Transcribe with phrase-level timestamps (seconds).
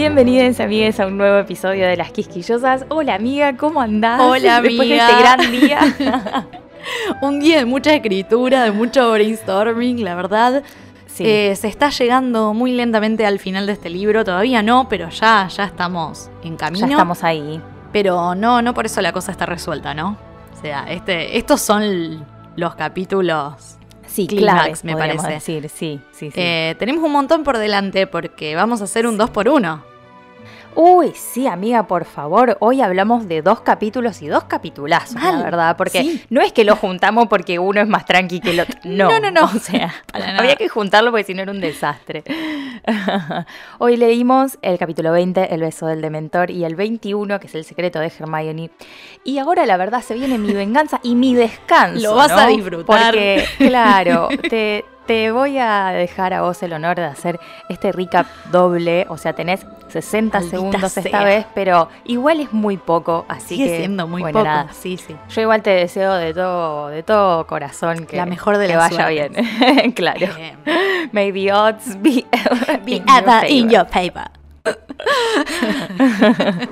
[0.00, 2.86] Bienvenidos amigues a un nuevo episodio de Las Quisquillosas.
[2.88, 4.18] Hola amiga, ¿cómo andás?
[4.22, 5.10] Hola Después de amiga.
[5.10, 6.46] este gran día.
[7.20, 10.62] Un día de mucha escritura, de mucho brainstorming, la verdad.
[11.04, 11.24] Sí.
[11.26, 15.46] Eh, se está llegando muy lentamente al final de este libro, todavía no, pero ya,
[15.48, 16.86] ya estamos en camino.
[16.86, 17.60] ya estamos ahí.
[17.92, 20.16] Pero no, no por eso la cosa está resuelta, ¿no?
[20.56, 22.24] O sea, este, estos son
[22.56, 23.76] los capítulos.
[24.06, 25.28] Sí, Clímax, me parece.
[25.28, 26.40] decir, sí, sí, sí.
[26.40, 29.89] Eh, tenemos un montón por delante porque vamos a hacer un 2 por 1
[30.74, 32.56] Uy, sí, amiga, por favor.
[32.60, 35.76] Hoy hablamos de dos capítulos y dos capitulazos, la verdad.
[35.76, 36.24] Porque sí.
[36.30, 38.78] no es que lo juntamos porque uno es más tranqui que el otro.
[38.84, 39.44] No, No, no, no.
[39.44, 42.24] O sea, había que juntarlo porque si no era un desastre.
[43.78, 47.64] Hoy leímos el capítulo 20, El beso del dementor, y el 21, que es el
[47.64, 48.70] secreto de Hermione.
[49.24, 52.02] Y ahora, la verdad, se viene mi venganza y mi descanso.
[52.02, 52.38] Lo vas ¿no?
[52.38, 53.12] a disfrutar.
[53.12, 54.84] Porque, claro, te.
[55.10, 59.32] Te voy a dejar a vos el honor de hacer este recap doble, o sea,
[59.32, 64.06] tenés 60 Maldita segundos esta vez, pero igual es muy poco, así Sigue que siendo
[64.06, 64.48] muy bueno, poco.
[64.48, 64.72] nada.
[64.72, 65.16] Sí, sí.
[65.30, 68.96] Yo igual te deseo de todo, de todo corazón que La mejor de que las
[68.96, 69.92] vaya bien.
[69.96, 70.28] claro.
[71.10, 72.24] May the odds be,
[72.84, 73.72] be in your ever in favor.
[73.72, 74.30] your favor.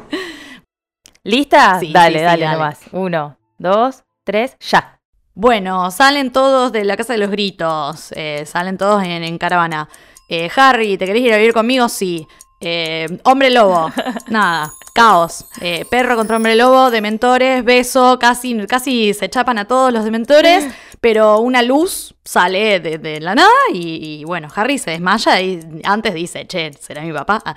[1.25, 1.81] ¿Lista?
[1.81, 2.57] Sí, dale, sí, dale, dale.
[2.57, 2.81] nomás.
[2.93, 4.98] Uno, dos, tres, ya.
[5.41, 8.11] Bueno, salen todos de la casa de los gritos.
[8.17, 9.89] eh, salen todos en, en caravana.
[10.29, 11.89] Eh, Harry, ¿te querés ir a vivir conmigo?
[11.89, 12.27] Sí.
[12.61, 13.89] Eh, hombre lobo.
[14.27, 14.73] Nada.
[14.93, 15.45] Caos.
[15.61, 16.91] Eh, perro contra hombre lobo.
[16.91, 17.65] Dementores.
[17.65, 18.19] Beso.
[18.19, 20.67] Casi, casi se chapan a todos los dementores.
[21.01, 23.49] Pero una luz sale de, de la nada.
[23.73, 27.41] Y, y, bueno, Harry se desmaya y antes dice, che, ¿será mi papá?
[27.45, 27.55] Ah.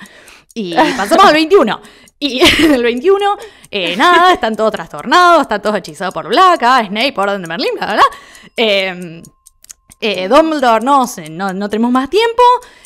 [0.53, 1.81] Y pasamos al 21.
[2.21, 3.37] Y en el 21,
[3.71, 7.73] eh, nada, están todos trastornados, están todos hechizados por Black, ah, Snape, orden de Merlin,
[7.73, 8.03] bla, bla, bla.
[8.55, 9.23] Eh,
[9.99, 12.43] eh, Dumbledore, no, no, no tenemos más tiempo.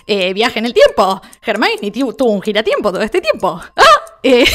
[0.08, 1.22] Eh, viaje en el tiempo.
[1.46, 3.62] Hermione tu- tuvo un giratiempo todo este tiempo.
[3.76, 3.84] ¡Ah!
[4.28, 4.44] Eh,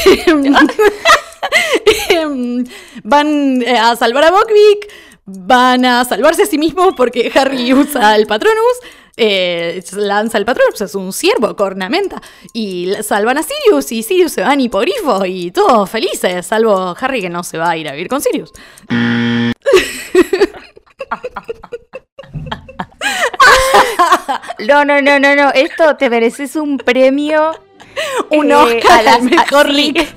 [2.09, 2.63] em,
[3.03, 4.87] van a salvar a Buckbeak.
[5.25, 8.77] Van a salvarse a sí mismos porque Harry usa el Patronus.
[9.17, 12.21] Eh, lanza el Patronus, es un ciervo, cornamenta.
[12.53, 13.91] Y la- salvan a Sirius.
[13.91, 15.25] Y Sirius se va en.
[15.25, 16.45] Y todos felices.
[16.45, 18.51] Salvo Harry que no se va a ir a vivir con Sirius.
[24.59, 25.49] No, no, no, no, no.
[25.53, 27.51] Esto te mereces un premio.
[28.29, 29.93] Un eh, Oscar a al mejor sí.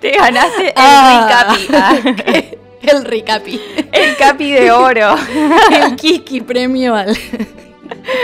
[0.00, 1.56] Te ganaste el Ah.
[1.56, 1.74] Ricapi.
[1.74, 2.42] Ah,
[2.92, 3.60] El Ricapi.
[3.92, 5.14] El Capi de oro.
[5.72, 7.16] El Kiki premio al.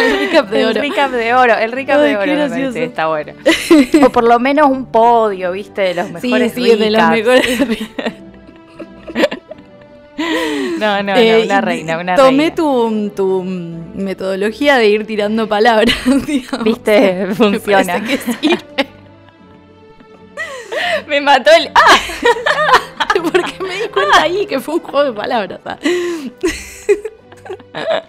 [0.01, 0.81] El recap de el oro.
[0.81, 3.33] recap de oro, el recap Ay, de oro me está bueno.
[4.05, 5.83] O por lo menos un podio, ¿viste?
[5.83, 7.61] De los Sí, mejores sí, de los mejores.
[10.79, 12.55] No, no, Eh, no, una y reina, una Tomé reina.
[12.55, 15.97] tu, tu metodología de ir tirando palabras,
[16.27, 16.65] digamos.
[16.65, 17.27] ¿Viste?
[17.29, 17.95] Me Funciona.
[17.95, 18.90] parece que sirve.
[21.11, 21.73] Me mató el...
[21.75, 21.99] ¡Ah!
[23.33, 25.59] Porque me di cuenta ahí que fue un juego de palabras.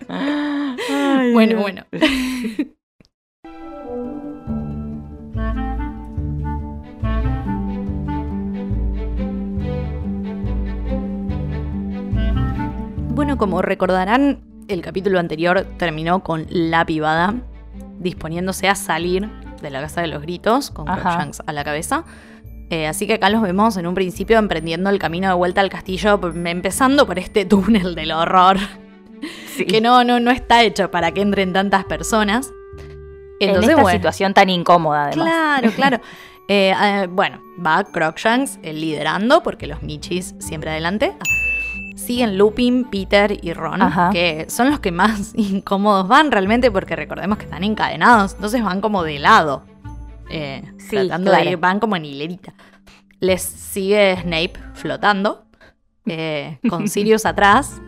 [0.08, 0.76] ah.
[1.34, 1.84] Bueno, bueno.
[13.10, 17.34] Bueno, como recordarán, el capítulo anterior terminó con la pibada
[17.98, 19.28] disponiéndose a salir
[19.60, 20.86] de la casa de los gritos con.
[20.86, 22.06] Crookshanks a la cabeza.
[22.72, 25.70] Eh, así que acá los vemos en un principio emprendiendo el camino de vuelta al
[25.70, 28.58] castillo, empezando por este túnel del horror,
[29.56, 29.66] Sí.
[29.66, 32.52] que no, no, no está hecho para que entren tantas personas.
[33.42, 35.28] Entonces, en esta bueno, situación tan incómoda, además.
[35.28, 36.02] Claro, claro.
[36.48, 41.14] Eh, eh, bueno, va Crookshanks eh, liderando, porque los Michis siempre adelante.
[41.98, 44.10] Siguen Lupin, Peter y Ron, Ajá.
[44.12, 48.80] que son los que más incómodos van realmente, porque recordemos que están encadenados, entonces van
[48.82, 49.64] como de lado.
[50.32, 51.46] Eh, Sí, tratando claro.
[51.46, 52.54] de ir, van como en hilerita.
[53.20, 55.46] Les sigue Snape flotando,
[56.06, 57.82] eh, con Sirius atrás,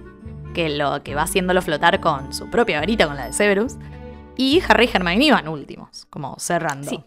[0.53, 3.75] que lo que va haciéndolo flotar con su propia varita, con la de Severus.
[4.37, 6.89] Y Harry y Hermione van últimos, como cerrando.
[6.89, 7.03] Sí.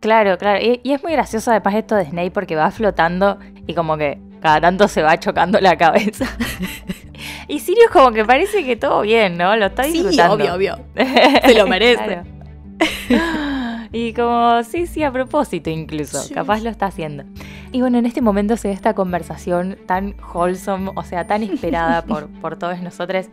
[0.00, 0.64] Claro, claro.
[0.64, 4.20] Y, y es muy gracioso además esto de Snape porque va flotando y como que
[4.40, 6.24] cada tanto se va chocando la cabeza.
[7.48, 9.56] y Sirius como que parece que todo bien, ¿no?
[9.56, 10.34] Lo está Sí, disfrutando.
[10.34, 10.78] obvio, obvio.
[11.44, 12.04] Se lo merece.
[12.04, 13.57] Claro.
[13.92, 16.34] Y como, sí, sí, a propósito incluso, Sí.
[16.34, 17.24] capaz lo está haciendo.
[17.72, 22.02] Y bueno, en este momento se da esta conversación tan wholesome, o sea, tan esperada
[22.06, 23.26] por, por todos nosotros,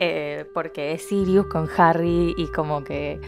[0.00, 3.20] eh, porque es Sirius con Harry y como que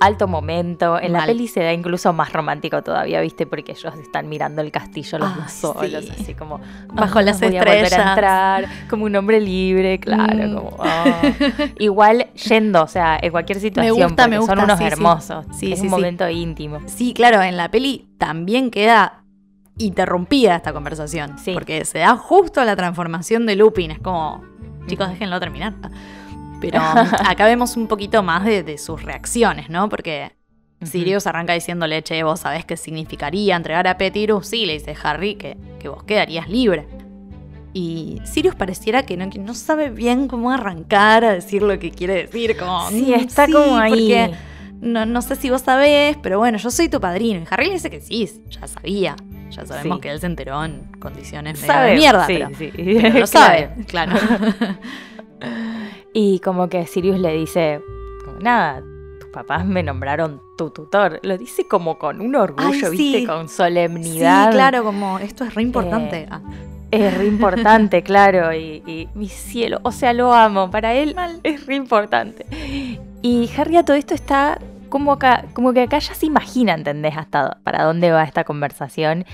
[0.00, 0.98] alto momento.
[0.98, 3.46] En la peli se da incluso más romántico todavía, ¿viste?
[3.46, 5.50] Porque ellos están mirando el castillo los dos Ay,
[5.90, 6.12] solos, sí.
[6.22, 6.58] así como
[6.88, 8.08] Bajo "Ah, las voy a volver a estrellas".
[8.08, 10.54] entrar, como un hombre libre, claro, Mm.
[10.54, 11.20] como ah.
[11.78, 15.46] igual yendo, o sea, en cualquier situación, gusta, me porque son unos sí, hermosos.
[15.52, 16.78] Sí, es un momento íntimo.
[16.86, 19.22] Sí, claro, en la peli también queda
[19.78, 21.38] interrumpida esta conversación.
[21.38, 21.52] Sí.
[21.52, 23.90] Porque se da justo la transformación de Lupin.
[23.90, 24.42] Es como,
[24.86, 25.12] chicos, Ujú.
[25.14, 25.74] déjenlo terminar.
[26.60, 26.80] Pero
[27.28, 29.88] acá vemos un poquito más de, de sus reacciones, ¿no?
[29.88, 30.32] Porque.
[30.82, 34.46] Sirius arranca diciéndole, che, vos sabés qué significaría entregar a Petirus.
[34.46, 36.86] Sí, le dice Harry que, que vos quedarías libre.
[37.74, 41.90] Y Sirius pareciera que no, que no sabe bien cómo arrancar a decir lo que
[41.90, 42.56] quiere decir.
[42.56, 43.90] Como, Sí, "Mm, está como ahí.
[43.90, 44.30] Porque
[44.80, 47.40] no, no sé si vos sabés, pero bueno, yo soy tu padrino.
[47.40, 49.16] Y Harry le dice que sí, ya sabía.
[49.50, 50.00] Ya sabemos Sí.
[50.00, 52.72] que él se enteró en condiciones medio Sabe, de mierda, sí, pero, sí.
[52.74, 53.26] pero lo Claro.
[53.26, 54.12] sabe, claro.
[56.12, 57.80] Y como que Sirius le dice,
[58.24, 58.82] como, nada,
[59.20, 61.20] tus papás me nombraron tu tutor.
[61.22, 63.18] Lo dice como con un orgullo, Ay, ¿viste?
[63.20, 63.26] sí.
[63.26, 64.50] Con sí, solemnidad.
[64.50, 66.22] claro, como esto es re importante.
[66.22, 66.40] Eh, Ah,
[66.90, 68.52] Es re importante, claro.
[68.52, 70.70] Y, y mi cielo, o sea, lo amo.
[70.70, 71.14] Para él
[71.44, 72.44] es re importante.
[73.22, 74.58] Y Harry a todo esto está
[74.88, 77.16] como, acá, como que acá ya se imagina, ¿entendés?
[77.16, 79.24] Hasta para dónde va esta conversación.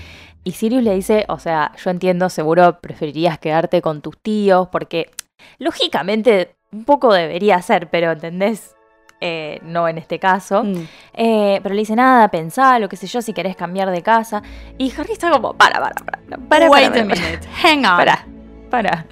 [0.43, 5.09] Y Sirius le dice, o sea, yo entiendo, seguro preferirías quedarte con tus tíos, porque
[5.57, 8.75] lógicamente un poco debería ser, pero ¿entendés?
[9.19, 10.63] Eh, no en este caso.
[10.63, 10.87] mm.
[11.15, 14.43] Eh, pero le dice nada, pensá, lo que sé yo, si querés cambiar de casa.
[14.77, 17.97] Y Harry está como, para, para, para, para, Wait para, a para, minute, hang on.
[17.97, 18.25] para,
[18.69, 19.05] para.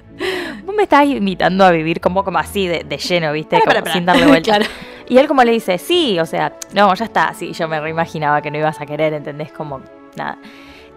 [0.64, 3.60] Vos me estás invitando a vivir como, como así de, de lleno, ¿viste?
[3.64, 4.56] Para, como sin darle vuelta.
[4.56, 4.66] Claro.
[5.08, 8.42] Y él como le dice, sí, o sea, no, ya está, sí, yo me reimaginaba
[8.42, 9.52] que no ibas a querer, ¿entendés?
[9.52, 9.80] Como,
[10.16, 10.38] nada.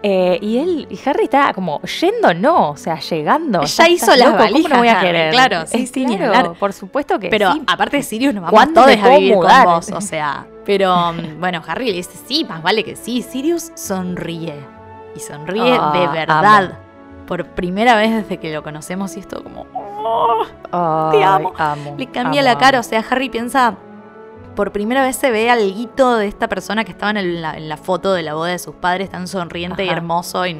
[0.02, 3.62] Eh, y él, y Harry está como yendo, no, o sea, llegando.
[3.64, 5.30] Ya hizo las loco, ¿cómo valijas, no voy a querer?
[5.30, 7.62] claro, sí, sí, claro, por supuesto que Pero sí.
[7.66, 9.64] aparte de Sirius, nos vamos ¿Cuándo todos a vivir mudar?
[9.66, 9.90] con vos.
[9.92, 13.20] O sea, pero mm, bueno, Harry le dice, sí, más vale que sí.
[13.20, 14.54] Sirius sonríe.
[15.14, 16.78] Y sonríe Ah, de verdad.
[17.26, 19.66] Por primera vez desde que lo conocemos y esto como...
[20.72, 21.52] oh, Te amo.
[21.58, 22.80] amo, le cambia amo, la cara.
[22.80, 23.74] O sea, Harry piensa...
[24.60, 27.78] Por primera vez se ve algo de esta persona que estaba en, la, en la
[27.78, 30.54] foto de la boda de sus padres, tan sonriente y hermoso y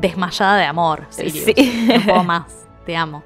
[0.00, 1.04] desmayada de amor.
[1.10, 1.44] Sirius.
[1.44, 1.88] Sí.
[1.94, 2.66] No puedo más.
[2.86, 3.22] Te amo.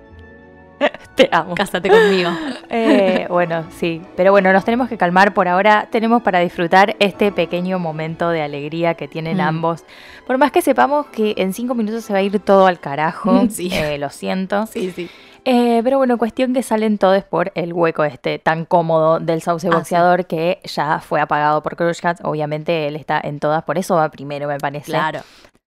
[1.14, 1.54] Te amo.
[1.54, 2.30] Cásate conmigo.
[2.72, 4.00] Eh, bueno, sí.
[4.16, 5.88] Pero bueno, nos tenemos que calmar por ahora.
[5.90, 9.40] Tenemos para disfrutar este pequeño momento de alegría que tienen Mm.
[9.40, 9.84] ambos.
[10.24, 13.42] Por más que sepamos que en cinco minutos se va a ir todo al carajo.
[13.50, 13.70] Sí.
[13.72, 14.66] eh, lo siento.
[14.66, 15.10] Sí, sí.
[15.44, 19.66] Eh, pero bueno, cuestión que salen todos por el hueco este tan cómodo del sauce
[19.66, 19.76] Ah, sí.
[19.76, 22.20] boxeador que ya fue apagado por Crush Cats.
[22.22, 24.92] Obviamente él está en todas, por eso va primero, me parece.
[24.92, 25.20] Claro.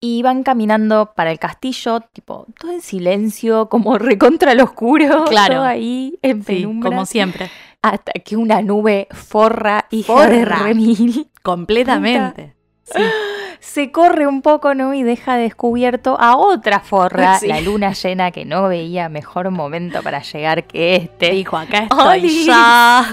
[0.04, 5.25] Y van caminando para el castillo, tipo, todo en silencio, como recontra lo oscuro.
[5.26, 5.54] Claro.
[5.54, 6.90] Todo ahí en Sí, penumbra.
[6.90, 7.49] como siempre.
[7.82, 10.56] Hasta que una nube forra y Forra.
[10.64, 12.54] remil Completamente.
[12.84, 13.00] Sí.
[13.60, 14.93] se corre un poco, ¿no?
[14.93, 17.46] Y deja descubierto a otra forra, Sí.
[17.46, 21.31] la luna llena, que no veía mejor momento para llegar que este.
[21.31, 23.06] Dijo, acá estoy ya.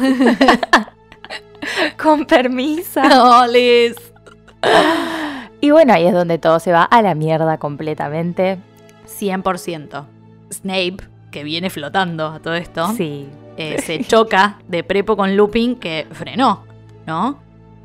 [2.01, 2.99] Con permiso.
[3.01, 3.95] Olis.
[5.61, 8.57] Y bueno, ahí es donde todo se va a la mierda completamente.
[9.07, 10.05] 100%.
[10.51, 10.97] Snape,
[11.31, 13.27] que viene flotando a todo esto, Sí.
[13.57, 16.63] eh, se choca de prepo con Lupin, que frenó,
[17.05, 17.39] ¿no?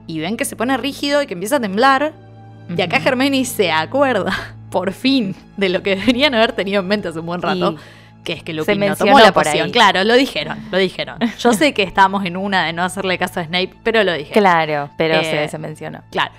[0.07, 2.13] Y ven que se pone rígido y que empieza a temblar.
[2.75, 2.99] Y acá.
[3.05, 4.33] Hermione se acuerda,
[4.71, 7.77] por fin, de lo que deberían haber tenido en mente hace un buen rato.
[8.23, 9.71] Que es que Se Lupin no mencionó tomó la poción.
[9.71, 11.19] Claro, lo dijeron, lo dijeron.
[11.39, 14.41] Yo sé que estábamos en una de no hacerle caso a Snape, pero lo dijeron.
[14.43, 16.01] Claro, pero Eh, se, se mencionó.
[16.11, 16.33] Claro.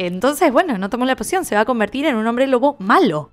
[0.00, 3.30] Entonces, bueno, no tomó la poción, se va a convertir en un hombre lobo malo,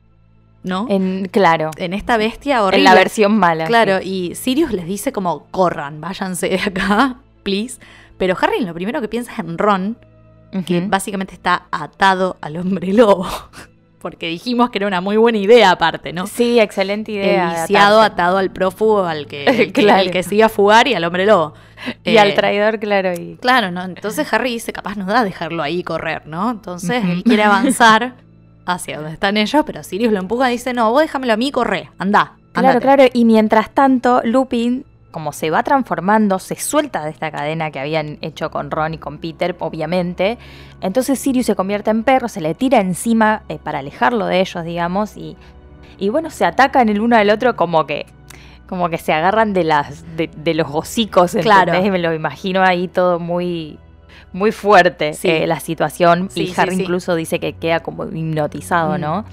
[0.64, 0.88] ¿no?
[0.90, 2.80] En, En, claro, esta bestia horrible.
[2.80, 3.66] en la versión mala.
[3.66, 4.32] Claro, sí.
[4.32, 7.80] y Sirius les dice como, corran, váyanse de acá, please.
[8.18, 9.96] Pero Harry lo primero que piensa es en Ron,
[10.66, 13.28] que básicamente está atado al hombre lobo.
[14.00, 16.28] Porque dijimos que era una muy buena idea aparte, ¿no?
[16.28, 17.56] Sí, excelente idea.
[17.56, 20.02] El viciado atado al prófugo, al que, el que, Claro.
[20.04, 21.54] el que se iba a fugar y al hombre lobo.
[22.04, 23.14] Y Eh, al traidor, claro.
[23.14, 23.38] Y...
[23.42, 23.84] Claro, ¿no?
[23.84, 26.52] Entonces Harry dice, capaz nos da dejarlo ahí correr, ¿no?
[26.52, 28.14] Entonces él quiere avanzar
[28.66, 31.52] hacia donde están ellos, pero Sirius lo empuja y dice, no, vos déjamelo a mí,
[31.52, 32.34] corre, anda.
[32.54, 32.82] Claro, andate".
[32.86, 33.04] claro.
[33.14, 34.86] Y mientras tanto, Lupin,
[35.16, 38.98] como se va transformando, se suelta de esta cadena que habían hecho con Ron y
[38.98, 40.38] con Peter, obviamente.
[40.82, 44.66] Entonces Sirius se convierte en perro, se le tira encima eh, para alejarlo de ellos,
[44.66, 45.38] digamos, y,
[45.98, 48.06] y bueno, se atacan el uno al otro como que.
[48.68, 51.72] Como que se agarran de las de, de los hocicos, Claro.
[51.72, 51.92] ¿entendés?
[51.94, 53.78] Me lo imagino ahí todo muy
[54.34, 55.30] muy fuerte Sí.
[55.30, 56.30] eh, la situación.
[56.30, 56.82] Sí, y Harry sí.
[56.82, 59.02] incluso dice que queda como hipnotizado, Mm.
[59.02, 59.26] ¿no?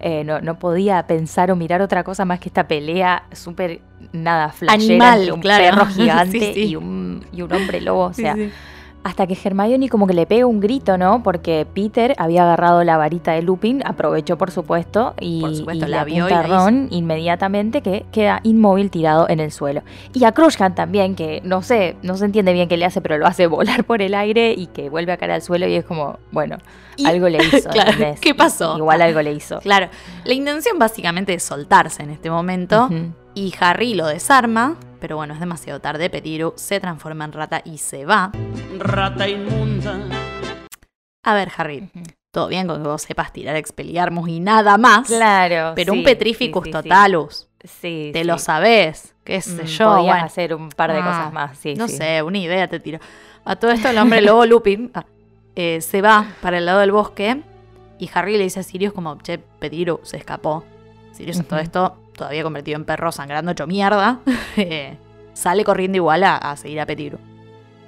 [0.00, 3.80] Eh, no, no podía pensar o mirar otra cosa más que esta pelea súper
[4.12, 5.64] nada flashera Animal, entre un claro.
[5.64, 6.64] perro gigante Sí, sí.
[6.66, 8.04] Y, un, y un hombre lobo.
[8.04, 8.50] O sea, sí.
[9.04, 11.22] Hasta que Hermione como que le pega un grito, ¿no?
[11.22, 15.88] Porque Peter había agarrado la varita de Lupin, aprovechó por supuesto, y, Por supuesto, y
[15.90, 16.42] la vio apunta.
[16.42, 19.82] Ron inmediatamente que queda inmóvil tirado en el suelo.
[20.14, 23.18] Y a Crushan también, que no sé, no se entiende bien qué le hace, pero
[23.18, 25.84] lo hace volar por el aire y que vuelve a caer al suelo y es
[25.84, 26.56] como, bueno,
[26.96, 27.68] Y- algo le hizo.
[28.22, 28.78] ¿qué pasó?
[28.78, 29.58] Igual algo le hizo.
[29.60, 29.88] Claro,
[30.24, 32.88] la intención básicamente es soltarse en este momento.
[33.34, 37.78] Y Harry lo desarma, pero bueno, es demasiado tarde, Petiru se transforma en rata y
[37.78, 38.30] se va.
[38.78, 39.98] rata inmunda.
[41.24, 41.88] A ver, Harry,
[42.30, 45.72] todo bien con que vos sepas tirar Expelliarmus y nada más, Claro.
[45.74, 48.24] pero sí, un Petrificus sí, totalus, Sí, te sí.
[48.26, 50.24] lo sabés, qué sé Mm, yo, podías bueno.
[50.26, 51.74] hacer un par de Ah, cosas más, sí.
[51.74, 51.96] no sí.
[51.96, 52.98] sé, una idea te tiro.
[53.46, 55.06] A todo esto el hombre lobo Lupin ah,
[55.56, 57.40] eh, se va para el lado del bosque
[57.98, 60.64] y Harry le dice a Sirius como, che, Petiru se escapó.
[61.12, 64.18] Sirius en todo esto, todavía convertido en perro sangrando hecho mierda,
[64.56, 64.96] eh,
[65.32, 67.18] sale corriendo igual a, a seguir a Petiru.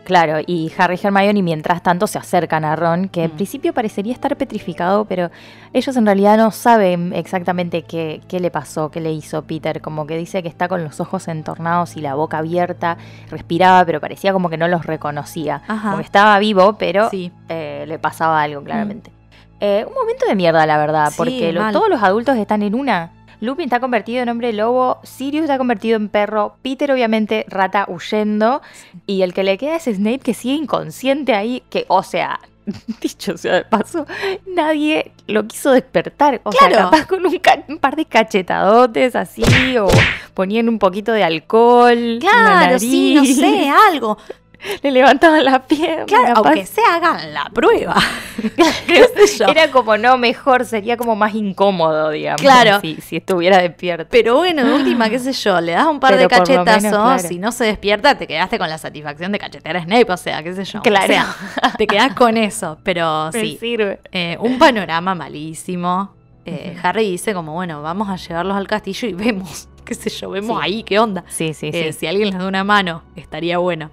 [0.05, 3.35] Claro, y Harry y Hermione mientras tanto se acercan a Ron, que en Mm.
[3.35, 5.33] principio parecería estar petrificado, pero
[5.73, 9.81] ellos en realidad no saben exactamente qué, qué le pasó, qué le hizo Peter.
[9.81, 12.99] Como que dice que está con los ojos entornados y la boca abierta,
[13.33, 15.63] respiraba, pero parecía como que no los reconocía.
[15.67, 15.83] Ajá.
[15.91, 17.33] Como que estaba vivo, pero Sí.
[17.49, 19.11] eh, le pasaba algo, claramente.
[19.59, 22.77] Eh, un momento de mierda, la verdad, Sí, porque lo- todos los adultos están en
[22.77, 23.11] una.
[23.41, 28.63] Lupin está convertido en hombre lobo, Sirius está convertido en perro, Peter obviamente rata huyendo,
[29.07, 32.41] y el que le queda es Snape que sigue inconsciente ahí, que, o sea,
[33.01, 34.07] dicho sea de paso,
[34.47, 36.41] nadie lo quiso despertar.
[36.45, 36.91] O sea, Claro.
[36.91, 39.43] capaz con un, par de cachetadotes así,
[39.79, 39.87] o
[40.35, 41.93] ponían un poquito de alcohol.
[41.97, 44.19] en la Claro, sí, no nariz, sé, algo.
[44.83, 46.05] Le levantaban la pierna.
[46.07, 46.49] Claro, capaz.
[46.51, 47.97] aunque se hagan la prueba.
[49.49, 52.41] Era como no mejor, sería como más incómodo, digamos.
[52.41, 52.81] Claro.
[52.81, 54.07] Si, si estuviera despierto.
[54.11, 56.91] Pero bueno, de última, qué sé yo, le das un par de Pero menos, cachetazos,
[56.91, 57.19] claro.
[57.29, 60.43] si no se despierta, te quedaste con la satisfacción de cachetear a Snape, o sea,
[60.43, 60.81] qué sé yo.
[60.83, 61.05] Claro.
[61.05, 61.35] O sea,
[61.77, 63.57] te quedás con eso, pero Me sí.
[63.61, 64.01] sirve.
[64.13, 66.15] Eh, un panorama malísimo.
[66.45, 66.77] Eh.
[66.83, 70.59] Harry dice como, bueno, vamos a llevarlos al castillo y vemos, qué sé yo, vemos
[70.59, 70.65] Sí.
[70.65, 71.25] ahí qué onda.
[71.29, 72.01] Sí, sí, Eh, sí.
[72.01, 73.91] Si alguien les da una mano, estaría bueno.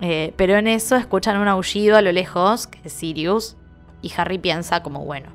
[0.00, 3.56] Eh, pero en eso escuchan un aullido a lo lejos, que es Sirius,
[4.02, 5.28] y Harry piensa como, bueno,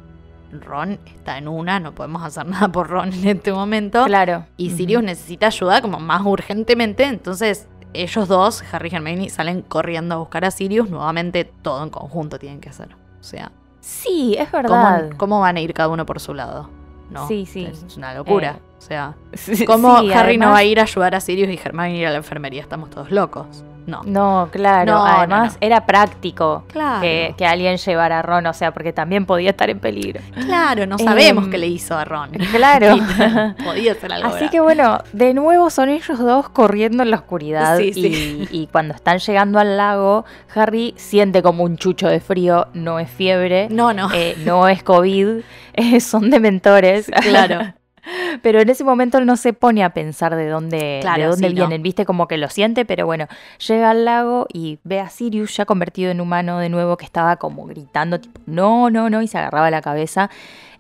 [0.52, 4.06] Ron está en una, no podemos hacer nada por Ron en este momento.
[4.06, 4.46] Claro.
[4.58, 4.70] Y.
[4.72, 10.18] Sirius necesita ayuda como más urgentemente, entonces ellos dos, Harry y Hermione, salen corriendo a
[10.20, 12.96] buscar a Sirius, nuevamente todo en conjunto tienen que hacer.
[13.20, 13.52] O sea,
[13.82, 15.10] Sí, es ¿cómo, verdad.
[15.18, 16.70] cómo van a ir cada uno por su lado?
[17.12, 17.66] No, Sí, sí.
[17.66, 18.52] Es una locura.
[18.52, 19.16] Eh, o sea,
[19.68, 22.12] ¿cómo sí, Harry no va a ir a ayudar a Sirius y Hermione ir a
[22.12, 22.62] la enfermería?
[22.62, 23.64] Estamos todos locos.
[23.86, 24.02] No.
[24.06, 24.92] No, claro.
[24.94, 25.58] No, Además, no.
[25.68, 27.02] era práctico Claro.
[27.02, 30.22] que, que alguien llevara a Ron, o sea, porque también podía estar en peligro.
[30.46, 32.30] Claro, no sabemos Em, qué le hizo a Ron.
[32.52, 32.96] Claro.
[33.64, 37.78] Podía ser algo Así que bueno, de nuevo son ellos dos corriendo en la oscuridad
[37.78, 38.48] Sí, y, sí.
[38.52, 40.26] y cuando están llegando al lago,
[40.56, 44.10] Harry siente como un chucho de frío, no es fiebre, No, no.
[44.14, 45.42] eh, no es COVID,
[45.74, 47.12] eh, son dementores.
[47.22, 47.74] Claro.
[48.42, 51.48] Pero en ese momento él no se pone a pensar de dónde, Claro, de dónde
[51.50, 51.62] sí, no.
[51.62, 53.28] vienen, viste como que lo siente, pero bueno,
[53.68, 57.38] llega al lago y ve a Sirius ya convertido en humano de nuevo que estaba
[57.38, 60.30] como gritando tipo, no, no, no, y se agarraba la cabeza.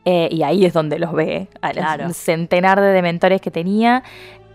[0.05, 2.09] Eh, y ahí es donde los ve, a los Claro.
[2.13, 4.03] centenar de dementores que tenía,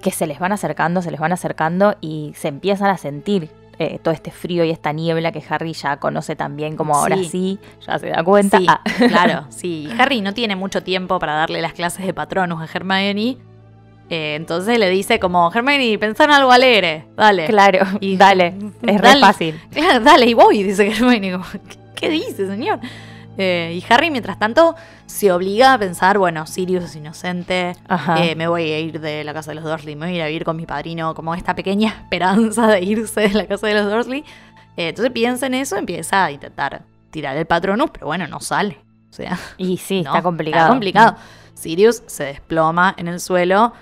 [0.03, 3.49] que se les van acercando, se les van acercando y se empiezan a sentir
[3.79, 7.25] eh, todo este frío y esta niebla que Harry ya conoce también, como ahora Sí.
[7.29, 8.59] sí, ya se da cuenta.
[8.59, 8.81] Sí, Ah.
[9.09, 9.89] claro, sí.
[9.99, 13.39] Harry no tiene mucho tiempo para darle las clases de Patronus a Hermione.
[14.11, 17.47] eh, entonces le dice como, Hermione, pensá en algo alegre, dale.
[17.47, 19.21] Claro, Y- dale, es re Dale.
[19.21, 19.61] fácil.
[19.71, 21.33] Claro, dale, y voy, dice Hermione.
[21.33, 22.81] como, ¿Qué, qué dice, señor?
[23.41, 24.75] Eh, y Harry, mientras tanto,
[25.07, 27.77] se obliga a pensar, bueno, Sirius es inocente,
[28.19, 30.23] eh, me voy a ir de la casa de los Dursley, me voy a ir
[30.23, 33.75] a vivir con mi padrino, como esta pequeña esperanza de irse de la casa de
[33.75, 34.25] los Dursley.
[34.77, 38.81] Eh, entonces piensa en eso, empieza a intentar tirar el Patronus, pero bueno, no sale.
[39.09, 40.65] O sea, Y sí, no, está complicado.
[40.65, 41.17] Está complicado.
[41.55, 43.73] Sirius se desploma en el suelo.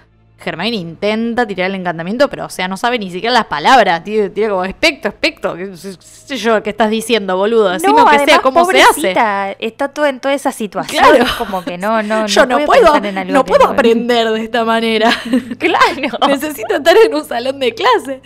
[0.44, 4.04] Hermione intenta tirar el encantamiento, pero o sea, no sabe ni siquiera las palabras.
[4.04, 5.54] Tira, tira como espectro, espectro.
[5.56, 7.70] ¿Qué sé yo qué estás diciendo, boludo?
[7.70, 9.14] Decime no, que sea además, cómo se hace.
[9.58, 11.02] Está todo en toda esa situación.
[11.02, 11.24] Claro.
[11.38, 14.44] Como que no, no, Yo no, puede puedo, pensar en algo no puedo aprender de
[14.44, 15.10] esta manera.
[15.58, 16.18] Claro.
[16.28, 18.20] Necesito estar en un salón de clase.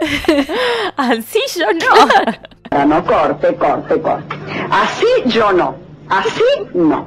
[0.96, 2.86] Así yo no.
[2.86, 4.36] No, corte, corte, corte.
[4.70, 5.76] Así yo no.
[6.08, 6.42] Así
[6.74, 7.06] no.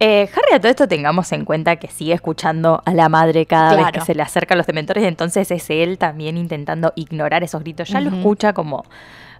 [0.00, 3.76] Eh, Harry, a todo esto tengamos en cuenta que sigue escuchando a la madre cada
[3.76, 7.88] vez que se le acercan los dementores, entonces es él también intentando ignorar esos gritos.
[7.88, 8.84] Ya lo escucha como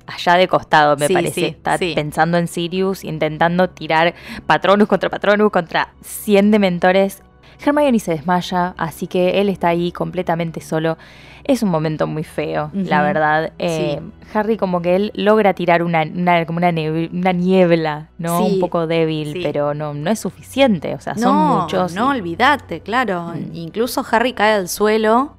[0.06, 1.34] allá de costado, me Sí, parece.
[1.34, 1.92] sí, Está sí.
[1.94, 4.14] pensando en Sirius, intentando tirar
[4.46, 7.22] Patronus contra Patronus contra 100 dementores.
[7.64, 10.98] Hermione se desmaya, así que él está ahí completamente solo.
[11.44, 13.52] Es un momento muy feo, la verdad.
[13.58, 14.28] Eh, Sí.
[14.38, 18.38] Harry como que él logra tirar una, una- como una, una niebla, ¿no?
[18.46, 19.40] Sí, Un poco débil, sí.
[19.42, 20.94] pero no, no es suficiente.
[20.94, 21.94] O sea, son no, muchos.
[21.94, 23.32] no, y- olvídate, claro.
[23.34, 23.54] Mm.
[23.54, 25.34] Incluso Harry cae al suelo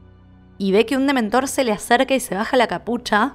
[0.59, 3.33] y ve que un dementor se le acerca y se baja la capucha.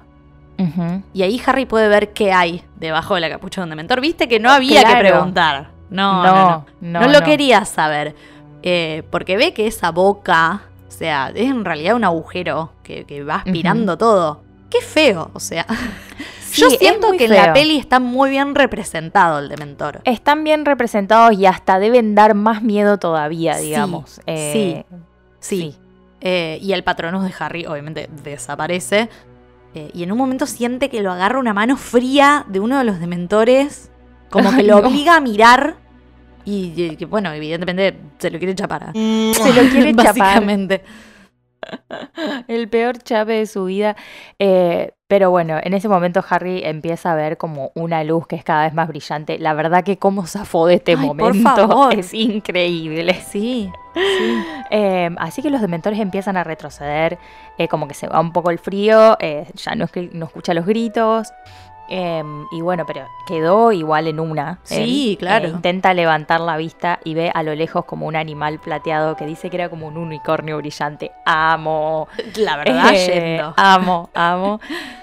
[1.15, 4.01] Y ahí Harry puede ver qué hay debajo de la capucha de un dementor.
[4.03, 5.71] Viste que no había que preguntar.
[5.89, 6.67] No, no, no.
[6.83, 8.15] no, No, lo quería saber.
[8.63, 10.61] Eh, porque ve que esa boca,
[10.91, 14.43] o sea, es en realidad un agujero que, que va aspirando todo.
[14.69, 15.65] Qué feo, o sea.
[16.51, 20.01] Sí, Yo siento que en la peli está muy bien representado el dementor.
[20.03, 24.21] Están bien representados y hasta deben dar más miedo todavía, Sí, digamos.
[24.27, 24.97] Eh, sí.
[25.39, 25.77] Sí.
[26.21, 29.09] Eh, y el patronus de Harry, obviamente, desaparece.
[29.77, 32.85] Eh, y en un momento siente que lo agarra una mano fría de uno de
[32.85, 33.93] los dementores.
[34.29, 35.77] Como que lo obliga a mirar.
[36.45, 38.93] Y, bueno, evidentemente se lo quiere chapar.
[38.93, 40.17] Se lo quiere chapar.
[40.19, 40.83] Básicamente.
[42.49, 43.97] El peor chape de su vida.
[44.39, 48.45] Eh, pero bueno, en ese momento Harry empieza a ver como una luz que es
[48.45, 49.39] cada vez más brillante.
[49.39, 51.95] La verdad que cómo zafó de este Ay, por momento favor.
[51.95, 53.15] es increíble.
[53.15, 53.71] Sí.
[54.71, 57.19] Eh, así que los dementores empiezan a retroceder,
[57.59, 60.65] eh, como que se va un poco el frío, eh, ya no, no escucha los
[60.65, 61.33] gritos.
[61.91, 64.61] Eh, y bueno, pero quedó igual en una.
[64.63, 65.47] Sí, Él, claro.
[65.47, 69.27] eh, intenta levantar la vista y ve a lo lejos como un animal plateado que
[69.27, 71.11] dice que era como un unicornio brillante.
[71.27, 72.09] Amo.
[72.37, 73.55] La verdad, Eh, yendo.
[73.57, 74.61] Amo, amo.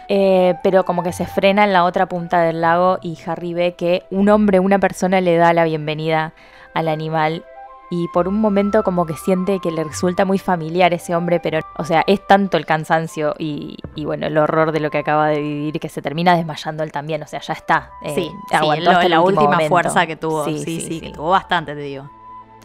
[0.08, 3.76] Eh, pero como que se frena en la otra punta del lago y Harry ve
[3.76, 6.34] que un hombre, una persona le da la bienvenida
[6.74, 7.44] al animal
[7.90, 11.60] y por un momento como que siente que le resulta muy familiar ese hombre, pero
[11.78, 15.28] o sea, es tanto el cansancio y, y, bueno, el horror de lo que acaba
[15.28, 17.92] de vivir que se termina desmayando él también, o sea, ya está.
[18.02, 19.70] eh, Sí, sí, aguantó lo- hasta el la última momento.
[19.70, 20.44] fuerza que tuvo.
[20.46, 21.14] Sí, Sí, sí, sí, que sí.
[21.14, 22.10] tuvo bastante, te digo.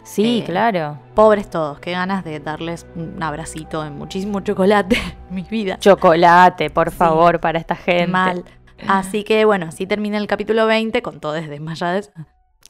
[0.03, 0.97] Sí, Eh, claro.
[1.15, 4.97] Pobres todos, qué ganas de darles un abracito en muchísimo chocolate
[5.29, 5.77] mi vida.
[5.79, 6.97] Chocolate, por Sí.
[6.97, 8.07] favor, para esta gente.
[8.07, 8.43] Mal.
[8.85, 12.11] Así que bueno, así termina el capítulo 20 con todos desmayados.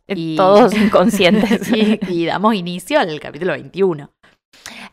[0.07, 1.71] Y- Todos inconscientes.
[1.71, 4.09] y, y damos inicio al capítulo 21.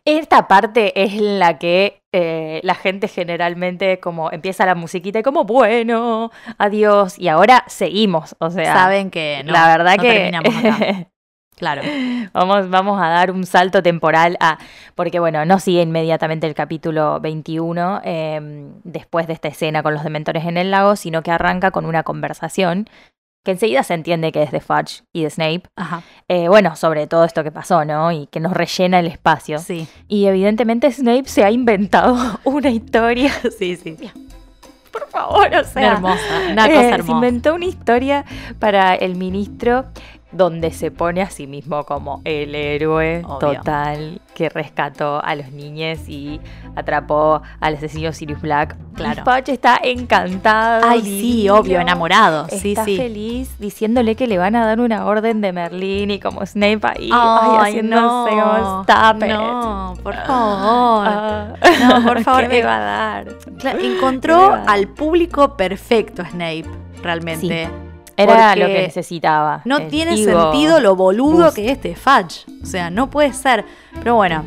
[0.05, 5.45] Esta parte es la que eh, la gente generalmente como empieza la musiquita y como,
[5.45, 7.19] bueno, adiós.
[7.19, 8.35] Y ahora seguimos.
[8.39, 11.07] O sea, Saben que no, la verdad no que terminamos acá.
[11.61, 11.83] Claro.
[12.33, 14.57] vamos, vamos a dar un salto temporal a.
[14.95, 18.41] Porque bueno, no sigue inmediatamente el capítulo 21 eh,
[18.85, 22.03] después de esta escena con los dementores en el lago, sino que arranca con una
[22.03, 22.89] conversación
[23.43, 25.63] que enseguida se entiende que es de Fudge y de Snape.
[25.77, 26.03] Ajá.
[26.29, 28.13] Eh, bueno, sobre todo esto que pasó, ¿no?
[28.13, 29.59] Y que nos rellena el espacio.
[29.59, 29.89] Sí.
[30.09, 33.33] Y evidentemente Snape se ha inventado una historia.
[33.59, 33.97] Sí, sí.
[34.93, 35.93] Por favor, o sea.
[35.93, 37.13] hermosa, una eh, cosa Se hermosa.
[37.13, 38.25] inventó una historia
[38.59, 39.85] para el ministro
[40.33, 43.39] donde se pone a sí mismo como el héroe Obvio.
[43.59, 46.41] total que rescató a los niños y
[46.77, 48.77] atrapó al asesino Sirius Black.
[48.95, 49.25] Claro.
[49.47, 50.87] Está encantado.
[50.89, 52.47] Ay, sí, obvio, enamorado.
[52.49, 52.97] Sí, Está sí.
[52.97, 57.11] feliz diciéndole que le van a dar una orden de Merlín y como Snape ahí,
[57.13, 59.29] ay, Ay, haciéndose no, stop it.
[59.31, 61.07] no, por favor.
[61.09, 61.53] Ah.
[61.81, 63.25] No, por favor, ¿Qué me eh, va a dar?
[63.59, 66.65] Claro, ¿Qué me encontró al público perfecto Snape,
[67.03, 67.69] realmente.
[68.17, 69.63] Era lo que necesitaba.
[69.65, 71.57] No tiene Ivo sentido lo boludo Boost.
[71.57, 72.45] que es este Fudge.
[72.63, 73.65] O sea, no puede ser.
[73.95, 74.45] Pero bueno,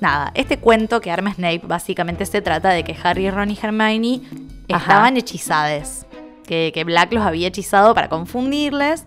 [0.00, 4.20] nada, este cuento que arma Snape básicamente se trata de que Harry, Ron y Hermione
[4.68, 6.06] estaban hechizades.
[6.46, 9.06] Que, que Black los había hechizado para confundirles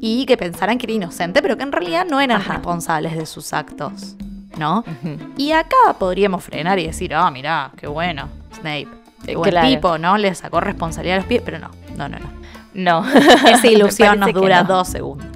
[0.00, 2.54] y que pensaran que era inocente, pero que en realidad no eran Ajá.
[2.54, 4.16] responsables de sus actos.
[4.58, 4.84] ¿No?
[5.36, 8.86] Y acá podríamos frenar y decir, ah, mirá, qué bueno, Snape.
[9.26, 9.66] Qué buen Claro.
[9.68, 10.16] tipo, ¿no?
[10.18, 12.26] Le sacó responsabilidad a los pies, pero no, no, no, no.
[12.74, 13.04] No.
[13.48, 14.74] Esa ilusión nos dura no.
[14.74, 15.26] dos segundos.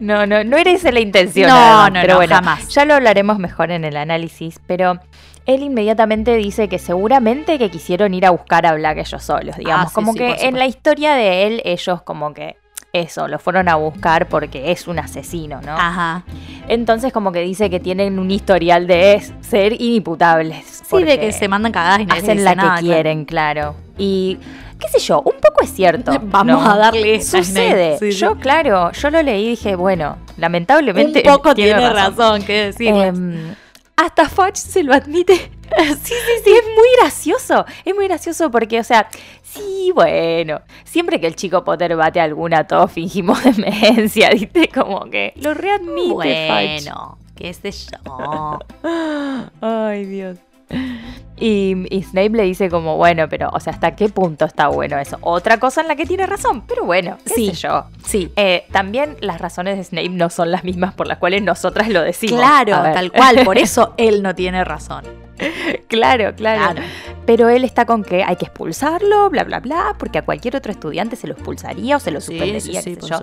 [0.00, 1.48] No, no, no era esa la intención.
[1.48, 2.68] No, además, no, pero no, bueno, jamás.
[2.68, 5.00] Ya lo hablaremos mejor en el análisis, pero
[5.46, 9.86] él inmediatamente dice que seguramente que quisieron ir a buscar a Black ellos solos, digamos.
[9.86, 12.56] Ah, sí, como sí, que en la historia de él, ellos como que
[12.92, 15.72] eso, lo fueron a buscar porque es un asesino, ¿no?
[15.72, 16.24] Ajá.
[16.68, 20.82] Entonces como que dice que tienen un historial de ser inimputables.
[20.88, 22.80] Sí, de que se mandan cagadas y nadie hacen la que claro.
[22.80, 23.74] quieren, claro.
[23.96, 24.38] Y
[24.80, 26.12] qué sé yo, un poco es cierto.
[26.22, 26.70] Vamos ¿no?
[26.70, 27.98] a darle esta Sucede.
[27.98, 31.22] Sí, yo, claro, yo lo leí y dije, bueno, lamentablemente.
[31.24, 32.42] Un poco tiene, razón.
[32.42, 32.88] que decir.
[32.88, 33.54] Em,
[33.96, 35.34] hasta Fudge se lo admite.
[35.78, 37.64] sí, sí, sí, es muy gracioso.
[37.84, 39.08] Es muy gracioso porque, o sea,
[39.42, 44.68] sí, bueno, siempre que el chico Potter bate a alguna, todos fingimos demencia, ¿viste?
[44.68, 46.48] Como que lo readmite Fudge.
[46.48, 48.58] bueno, qué sé yo.
[49.60, 50.38] Ay, Dios.
[51.42, 54.98] Y, y Snape le dice como, bueno, pero, o sea, ¿hasta qué punto está bueno
[54.98, 55.16] eso?
[55.22, 57.46] Otra cosa en la que tiene razón, pero bueno, qué Sí.
[57.46, 57.84] sé yo.
[58.04, 58.30] Sí.
[58.36, 62.02] Eh, también las razones de Snape no son las mismas por las cuales nosotras lo
[62.02, 62.38] decimos.
[62.38, 63.40] Claro, tal cual.
[63.42, 65.02] Por eso él no tiene razón.
[65.88, 66.82] claro, claro, Claro.
[67.26, 70.72] Pero él está con que hay que expulsarlo, bla, bla, bla, porque a cualquier otro
[70.72, 73.20] estudiante se lo expulsaría o se lo suspendería, qué sé yo.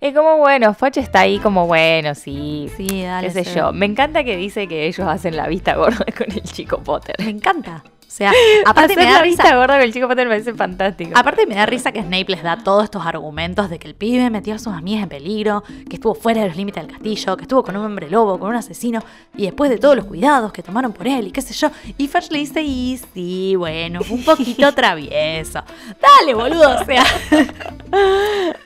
[0.00, 3.26] Y como, bueno, Foch está ahí como, bueno, sí, Sí, dale.
[3.30, 3.72] qué sé yo.
[3.72, 7.16] Me encanta que dice que ellos hacen la vista gorda con el chico Potter.
[7.18, 7.82] Me encanta.
[8.10, 8.32] O sea,
[8.66, 9.42] aparte Hacer me da la risa.
[9.44, 11.12] vista gorda con el chico Potter me parece fantástico.
[11.14, 14.28] Aparte me da risa que Snape les da todos estos argumentos de que el pibe
[14.30, 17.42] metió a sus amigas en peligro, que estuvo fuera de los límites del castillo, que
[17.42, 19.00] estuvo con un hombre lobo, con un asesino,
[19.36, 21.70] y después de todos los cuidados que tomaron por él y qué sé yo.
[21.98, 25.62] Y Fudge le dice, y sí, bueno, un poquito travieso.
[26.00, 27.04] Dale, boludo, o sea.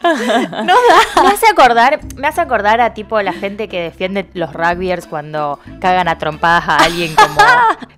[0.04, 1.22] no da.
[1.22, 5.58] Me hace acordar, me hace acordar a tipo la gente que defiende los rugbyers cuando
[5.80, 7.36] cagan a trompadas a alguien como.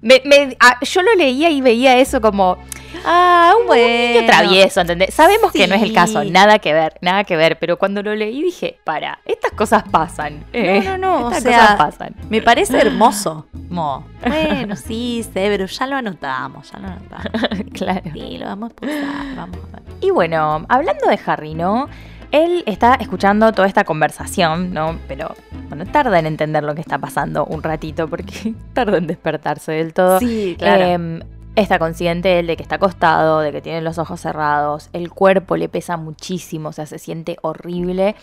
[0.01, 2.59] Me- me- a- yo lo leía y veía eso como.
[3.05, 4.27] Ah, un buen niño Bueno.
[4.27, 5.15] travieso, ¿entendés?
[5.15, 8.15] Sabemos que no es el caso, nada que ver, nada que ver, pero cuando lo
[8.15, 10.45] leí dije, para, estas cosas pasan.
[10.53, 12.15] eh, No, no, no, o Estas sea, cosas pasan.
[12.31, 13.47] Me parece hermoso.
[13.69, 17.71] Como, bueno, sí, Severo, ya lo anotamos, ya lo anotamos.
[17.75, 18.01] claro.
[18.13, 19.83] Sí, lo vamos a pulsar, vamos a ver.
[20.01, 21.89] Y bueno, hablando de Harry, ¿no?
[22.33, 24.99] Él está escuchando toda esta conversación, ¿no?
[25.09, 25.35] Pero,
[25.69, 29.93] bueno, tarda en entender lo que está pasando un ratito porque tarda en despertarse del
[29.95, 30.19] todo.
[30.19, 30.83] Sí, claro.
[30.85, 31.21] Em,
[31.55, 35.57] está consciente él de que está acostado, de que tiene los ojos cerrados, el cuerpo
[35.57, 38.15] le pesa muchísimo, o sea, se siente horrible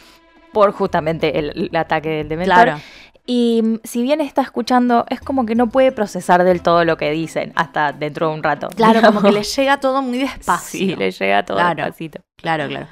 [0.52, 2.64] por justamente el, el ataque del dementor.
[2.64, 2.80] claro.
[3.26, 6.98] Y mm, si bien está escuchando, es como que no puede procesar del todo lo
[6.98, 8.68] que dicen hasta dentro de un rato.
[8.76, 10.78] Claro, como que le llega todo muy despacio.
[10.80, 11.76] Sí, le llega todo Claro.
[11.84, 12.20] despacito.
[12.36, 12.88] Claro, claro.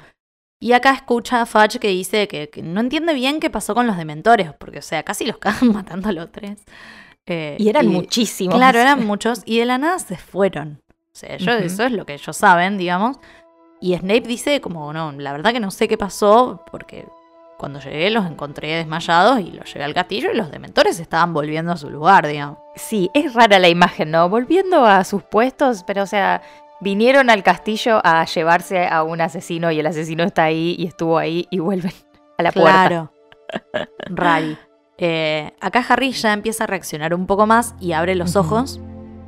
[0.62, 3.86] Y acá escucha a Fudge que dice que, que no entiende bien qué pasó con
[3.88, 6.58] los dementores, porque, o sea, casi los cagan matando a los tres.
[7.26, 8.54] Eh, Y eran muchísimos.
[8.54, 10.80] Claro, eran muchos, y de la nada se fueron.
[10.88, 13.16] O sea, ellos- eso es lo que ellos saben, digamos.
[13.80, 17.06] Y Snape dice como, no, la verdad que no sé qué pasó, porque
[17.58, 21.72] cuando llegué los encontré desmayados y los llevé al castillo y los dementores estaban volviendo
[21.72, 22.58] a su lugar, digamos.
[22.76, 24.28] Sí, es rara la imagen, ¿no?
[24.28, 26.40] Volviendo a sus puestos, pero o sea,
[26.82, 31.16] vinieron al castillo a llevarse a un asesino y el asesino está ahí y estuvo
[31.16, 31.92] ahí y vuelven
[32.38, 32.88] a la puerta.
[32.88, 33.12] Claro.
[34.06, 34.58] Rari.
[34.98, 38.80] Eh, acá Harry ya empieza a reaccionar un poco más y abre los ojos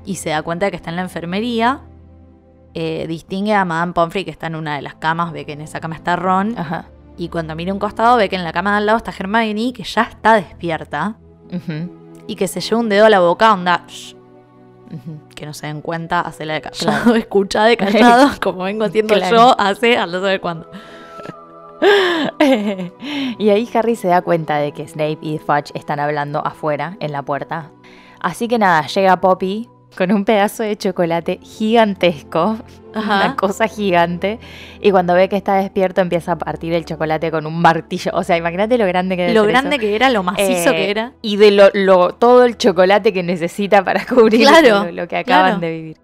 [0.04, 1.82] y se da cuenta de que está en la enfermería.
[2.74, 5.60] Eh, distingue a Madame Pomfrey que está en una de las camas, ve que en
[5.60, 6.58] esa cama está Ron.
[6.58, 6.86] Ajá.
[7.16, 9.72] Y cuando mira un costado ve que en la cama de al lado está Hermione,
[9.72, 11.16] que ya está despierta.
[12.26, 13.84] Y que se lleva un dedo a la boca, onda.
[15.34, 19.14] Que no se den cuenta, hace la de callado, escucha de callado, como vengo haciendo
[19.14, 19.36] Claro.
[19.36, 20.70] yo, hace al no saber cuándo.
[23.38, 27.12] y ahí Harry se da cuenta de que Snape y Fudge están hablando afuera, en
[27.12, 27.70] la puerta.
[28.20, 32.58] Así que nada, llega Poppy con un pedazo de chocolate gigantesco,
[32.94, 33.16] Ajá.
[33.26, 34.38] una cosa gigante,
[34.80, 38.12] y cuando ve que está despierto empieza a partir el chocolate con un martillo.
[38.14, 39.80] O sea, imagínate lo grande que debe Lo grande eso.
[39.80, 41.12] que era, lo macizo Eh, que era.
[41.22, 45.16] Y de lo, lo- todo el chocolate que necesita para cubrir Claro, lo, lo que
[45.16, 45.60] acaban claro.
[45.60, 45.96] de vivir.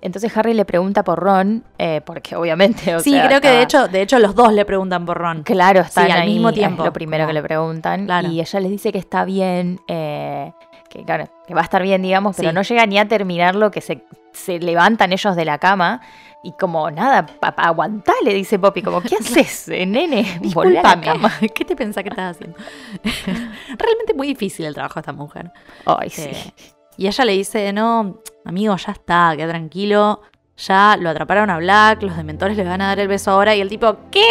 [0.00, 3.62] Entonces Harry le pregunta por Ron, eh, porque obviamente, o Sí, sea, creo que de
[3.62, 5.42] hecho, de hecho los dos le preguntan por Ron.
[5.42, 8.04] Claro, están Sí, al ahí, mismo es tiempo, lo primero que le preguntan.
[8.06, 8.28] Claro.
[8.28, 10.52] Y ella les dice que está bien, eh,
[10.88, 12.54] que, claro, que va a estar bien, digamos, pero Sí.
[12.54, 16.00] no llega ni a terminarlo, que se, se levantan ellos de la cama.
[16.44, 20.40] Y como, nada, pa- pa- aguantá, le dice Poppy, como, ¿qué haces, eh, nene?
[20.54, 21.32] Volvé a la cama.
[21.54, 22.56] ¿Qué te pensás que estás haciendo?
[23.78, 25.50] Realmente muy difícil el trabajo de esta mujer.
[25.84, 26.22] Ay, sí.
[26.30, 26.52] Eh,
[26.96, 30.22] y ella le dice, no, amigo, ya está, queda tranquilo.
[30.56, 33.54] Ya lo atraparon a Black, los dementores le van a dar el beso ahora.
[33.54, 34.26] Y el tipo, ¿qué?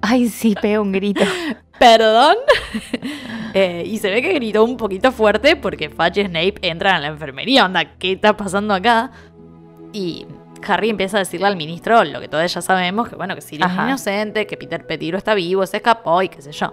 [0.00, 1.24] Ay, sí, pega un grito.
[1.78, 2.36] ¿Perdón?
[3.54, 6.98] Eh, y se ve que gritó un poquito fuerte porque Fudge y Snape entran a
[7.00, 7.64] la enfermería.
[7.64, 9.10] Onda, ¿qué está pasando acá?
[9.92, 10.26] Y
[10.66, 13.70] Harry empieza a decirle al ministro lo que todos ya sabemos, que bueno, que Sirius
[13.70, 16.72] es inocente, que Peter Pettigrew está vivo, se escapó y qué sé yo.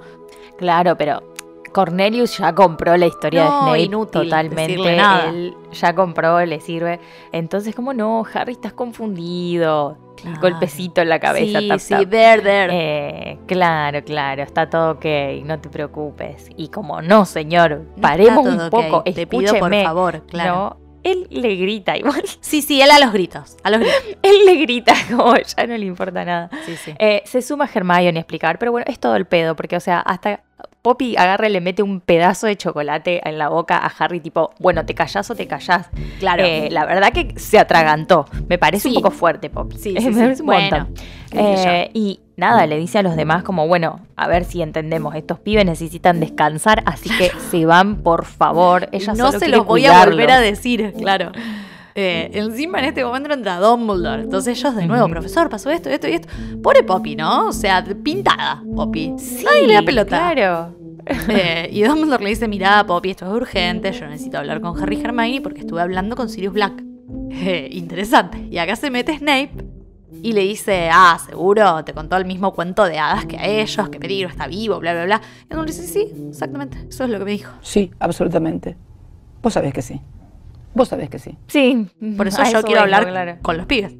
[0.58, 1.34] Claro, pero
[1.74, 4.96] Cornelius ya compró la historia No, de Snape inútil totalmente.
[4.98, 5.30] nada.
[5.30, 7.00] Él ya compró, le sirve.
[7.32, 9.98] Entonces, como no, Harry, estás confundido.
[10.16, 10.40] Claro.
[10.42, 11.60] golpecito en la cabeza.
[11.60, 12.10] sí, tap, sí, tap.
[12.10, 12.70] there, there.
[12.72, 15.06] Eh, claro, claro, está todo ok,
[15.44, 16.50] no te preocupes.
[16.58, 20.54] Y como no, señor, No paremos un poco, ok, Te pido por favor, claro.
[20.54, 22.24] No, él le grita igual.
[22.42, 23.58] Sí, sí, él a los gritos.
[23.64, 23.96] A los gritos.
[24.22, 26.50] Él le grita como ya no le importa nada.
[26.66, 26.94] Sí, sí.
[26.98, 30.00] Eh, se suma Hermione a explicar, pero bueno, es todo el pedo, porque, o sea,
[30.00, 30.42] hasta
[30.82, 34.52] Poppy agarra y le mete un pedazo de chocolate en la boca a Harry, tipo,
[34.60, 35.90] bueno, ¿te callás o te callás?
[36.20, 36.44] Claro.
[36.46, 38.26] Eh, la verdad que se atragantó.
[38.48, 38.96] Me parece Sí.
[38.96, 39.78] un poco fuerte, Poppy.
[39.78, 40.20] Sí, sí, me sí.
[40.20, 40.94] parece un montón.
[41.32, 45.40] Eh, y nada, le dice a los demás como, bueno, a ver si entendemos, estos
[45.40, 48.88] pibes necesitan descansar, así que se van, por favor.
[48.92, 51.32] Ella no solo se los voy a volver a decir, claro.
[51.98, 54.24] Eh, encima en este momento entra Dumbledore.
[54.24, 56.28] Entonces ellos de nuevo, profesor, pasó esto, esto y esto.
[56.62, 57.48] Pobre Poppy, ¿no?
[57.48, 59.14] O sea, pintada, Poppy.
[59.18, 60.34] Sí, Nadie le da pelota.
[60.34, 60.76] Claro.
[61.30, 65.00] Eh, y Dumbledore le dice, mira, Poppy, esto es urgente, yo necesito hablar con Harry
[65.00, 66.84] Hermione porque estuve hablando con Sirius Black.
[67.38, 68.48] Eh, interesante.
[68.50, 69.52] Y acá se mete Snape
[70.24, 73.90] y le dice, ah, seguro, te contó el mismo cuento de hadas que a ellos,
[73.90, 75.22] que Peligro está vivo, bla, bla, bla.
[75.50, 77.52] Y uno le dice, sí, exactamente, eso es lo que me dijo.
[77.62, 78.78] Sí, absolutamente.
[79.42, 80.02] Vos sabés que sí.
[80.76, 81.38] Vos sabés que sí.
[81.48, 83.38] Sí, Por eso a yo quiero vengo, hablar claro.
[83.42, 83.94] con los pibes.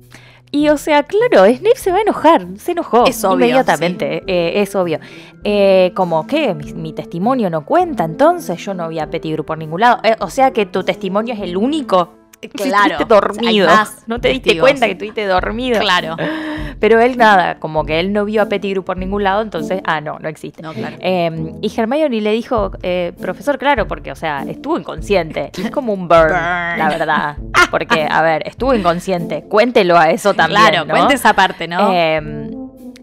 [0.52, 4.62] Y o sea, claro, Snape se va a enojar, se enojó Es obvio, inmediatamente, eh,
[4.62, 5.00] es obvio.
[5.44, 9.58] Eh, como que mi, mi testimonio no cuenta, entonces yo no vi a Pettigrew por
[9.58, 10.00] ningún lado.
[10.04, 12.14] Eh, o sea que tu testimonio es el único.
[12.54, 13.68] Si Claro, estuviste dormido.
[13.68, 14.70] más no te diste testigos.
[14.70, 15.80] cuenta que estuviste dormido.
[15.80, 16.16] Claro.
[16.80, 20.02] Pero él nada, como que él no vio a Pettigrew por ningún lado, entonces, ah,
[20.02, 20.62] no, no existe.
[20.62, 20.98] No, claro.
[21.00, 25.52] Eh, y Hermione le dijo, eh, profesor, claro, porque, o sea, estuvo inconsciente.
[25.66, 26.34] Es como un burn, Burn.
[26.78, 27.38] la verdad.
[27.72, 29.44] Porque, a ver, estuvo inconsciente.
[29.50, 30.62] Cuéntelo a eso también.
[30.62, 30.94] claro, ¿no?
[30.94, 31.92] cuente esa parte, ¿no?
[31.92, 32.52] Eh,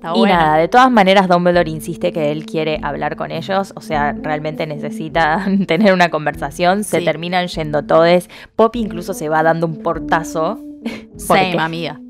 [0.03, 0.35] Está y bueno.
[0.35, 4.67] nada, de todas maneras Dumbledore insiste que él quiere hablar con ellos, o sea, realmente
[4.67, 7.05] necesita tener una conversación, se Sí.
[7.05, 10.59] terminan yendo todos, Poppy incluso se va dando un portazo
[11.17, 12.01] Same, amiga.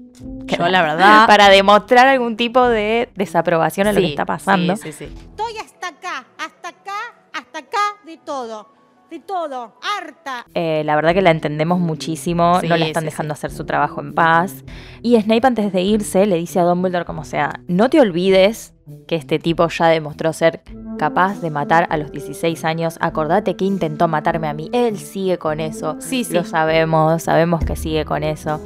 [0.47, 1.27] Yo la verdad...
[1.29, 4.75] para demostrar algún tipo de desaprobación a lo que está pasando.
[4.77, 5.15] Sí, sí, sí.
[5.15, 6.99] Estoy hasta acá, hasta acá,
[7.35, 8.69] hasta acá de todo.
[9.13, 9.75] De todo.
[9.83, 10.47] Harta.
[10.55, 13.67] Eh, la verdad que la entendemos muchísimo, Sí, no la están sí, dejando hacer su
[13.67, 14.65] trabajo en paz.
[15.03, 18.72] Y Snape antes de irse le dice a Dumbledore como sea, no te olvides
[19.07, 20.63] que este tipo ya demostró ser
[20.99, 22.99] capaz de matar a los 16 años.
[23.01, 24.71] Acordate que intentó matarme a mí.
[24.73, 25.97] Él sigue con eso.
[26.01, 26.35] Sí, sí.
[26.35, 28.61] Lo sabemos, sabemos que sigue con eso.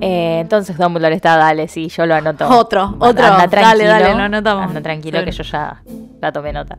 [0.00, 2.48] Eh, entonces Dumbledore está, dale, sí, yo lo anoto.
[2.48, 3.24] Otro, otro.
[3.24, 4.66] Anda Dale, tranquilo, dale, lo anotamos.
[4.68, 5.82] Anda tranquilo que yo ya
[6.20, 6.78] la tomé nota.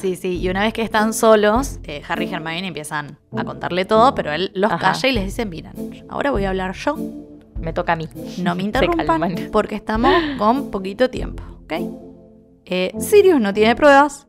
[0.00, 0.38] Sí, sí.
[0.40, 4.32] Y una vez que están solos, eh, Harry y Hermione empiezan a contarle todo, pero
[4.32, 4.92] él los Ajá.
[4.92, 6.96] calla y les dice, miren, ahora voy a hablar yo.
[7.60, 8.08] Me toca a mí.
[8.38, 12.05] No me interrumpan porque estamos con poquito tiempo, ¿ok?
[12.66, 14.26] Eh, Sirius no tiene pruebas.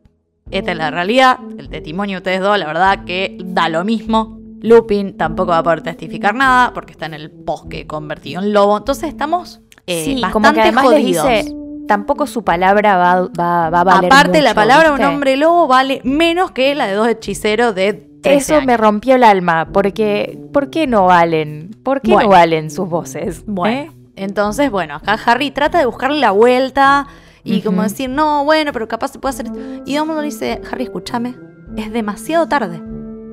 [0.51, 1.39] Esta es la realidad.
[1.57, 4.39] El testimonio de ustedes dos, la verdad que da lo mismo.
[4.61, 8.77] Lupin tampoco va a poder testificar nada porque está en el bosque convertido en lobo.
[8.77, 11.25] Entonces estamos eh, sí, bastante como que además jodidos.
[11.27, 15.03] les dice, tampoco su palabra va, va, va a valer Aparte, la palabra de un
[15.03, 19.23] hombre lobo vale menos que la de dos hechiceros de 13 Eso me rompió el
[19.23, 21.71] alma, porque ¿por qué no valen?
[21.83, 22.29] ¿Por qué Bueno.
[22.29, 23.43] no valen sus voces?
[23.45, 23.91] Bueno, ¿Eh?
[24.15, 27.07] entonces, bueno, acá Harry trata de buscarle la vuelta
[27.55, 29.45] y como decir, no, bueno, pero capaz se puede hacer.
[29.47, 29.59] esto".
[29.85, 31.35] Y Dumbledore dice, Harry, escúchame,
[31.75, 32.81] es demasiado tarde.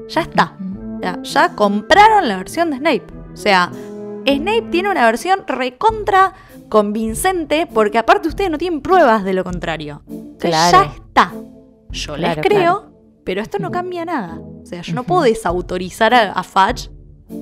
[0.09, 0.57] Ya está.
[1.23, 3.05] Ya compraron la versión de Snape.
[3.33, 3.71] O sea,
[4.27, 6.33] Snape tiene una versión recontra
[6.69, 10.03] convincente porque aparte ustedes no tienen pruebas de lo contrario.
[10.09, 10.79] Entonces, Claro.
[10.85, 11.33] Ya está.
[11.91, 12.93] Yo les Claro, creo, claro.
[13.25, 14.39] pero esto no cambia nada.
[14.41, 16.91] O sea, yo no puedo desautorizar a, a Fudge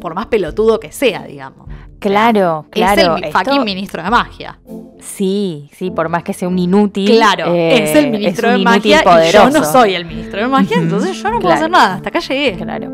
[0.01, 1.69] por más pelotudo que sea, digamos.
[1.99, 3.17] Claro, claro.
[3.17, 4.59] es el esto- fucking ministro de magia.
[5.01, 7.09] Sí, sí, por más que sea un inútil.
[7.11, 10.05] Claro, eh, es el ministro es de un inútil magia y yo no soy el
[10.05, 11.55] ministro de magia, entonces yo no puedo claro.
[11.57, 11.95] hacer nada.
[11.95, 12.57] Hasta acá llegué.
[12.57, 12.91] Claro.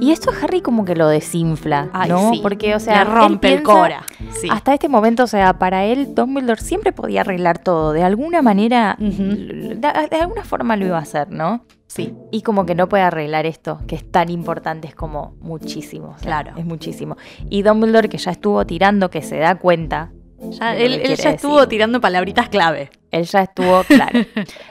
[0.00, 2.30] Y esto a Harry como que lo desinfla, Ay, ¿no?
[2.32, 2.40] sí.
[2.42, 4.02] Porque, o sea, Le rompe él el piensa- cora.
[4.30, 4.48] Sí.
[4.50, 7.92] Hasta este momento, o sea, para él, Dumbledore siempre podía arreglar todo.
[7.92, 9.74] De alguna manera, de,
[10.10, 11.64] de alguna forma lo iba a hacer, ¿no?
[11.88, 12.14] Sí.
[12.30, 16.10] Y como que no puede arreglar esto, que es tan importante, es como muchísimo.
[16.10, 16.52] o sea, Claro.
[16.56, 17.16] Es muchísimo.
[17.48, 20.12] Y Dumbledore, que ya estuvo tirando, que se da cuenta.
[20.50, 22.90] Ya, él, ya estuvo tirando palabritas clave.
[23.10, 24.20] Él ya estuvo, claro,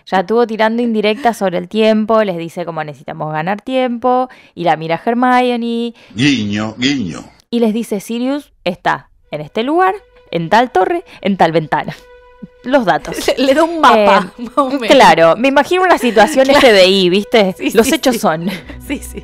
[0.05, 4.75] ya estuvo tirando indirectas sobre el tiempo, les dice como necesitamos ganar tiempo, y la
[4.77, 7.23] mira Hermione, Guiño, guiño.
[7.49, 9.95] y les dice Sirius está en este lugar,
[10.31, 11.95] en tal torre, en tal ventana.
[12.63, 13.15] Los datos.
[13.37, 14.31] Le da un mapa.
[14.37, 14.87] más o menos.
[14.89, 17.55] Claro, me imagino una situación FBI, ¿viste?
[17.57, 18.19] Sí, Los sí, hechos sí.
[18.21, 18.49] son.
[18.85, 19.23] Sí, sí.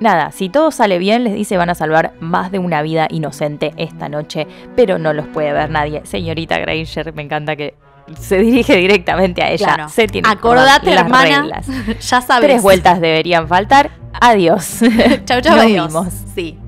[0.00, 3.72] Nada, si todo sale bien, les dice van a salvar más de una vida inocente
[3.76, 6.00] esta noche, pero no los puede ver nadie.
[6.04, 7.74] Señorita Granger, me encanta que
[8.18, 9.66] se dirige directamente a ella.
[9.74, 9.88] Claro.
[9.90, 11.42] Se tiene Acordate, las hermana.
[11.42, 11.66] reglas.
[12.00, 12.48] Ya sabes.
[12.48, 13.90] Tres vueltas deberían faltar.
[14.20, 14.80] Adiós.
[15.26, 15.88] Chau, chau, Nos adiós.
[15.88, 16.08] vimos.
[16.34, 16.58] Sí.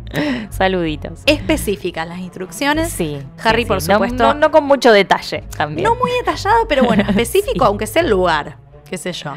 [0.51, 1.23] Saluditos.
[1.27, 2.91] Específicas las instrucciones.
[2.91, 3.19] Sí.
[3.43, 3.89] Harry, sí, por sí.
[3.89, 4.23] No- supuesto.
[4.23, 5.89] No, no con mucho detalle también.
[5.89, 7.65] No muy detallado, pero bueno, específico, Sí.
[7.65, 9.33] aunque sea el lugar, qué sé yo.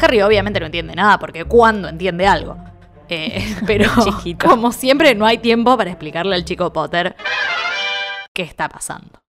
[0.00, 2.56] Harry obviamente no entiende nada, porque cuando entiende algo.
[3.08, 4.48] Eh, pero Chiquito.
[4.48, 7.16] como siempre, no hay tiempo para explicarle al chico Potter
[8.32, 9.20] qué está pasando.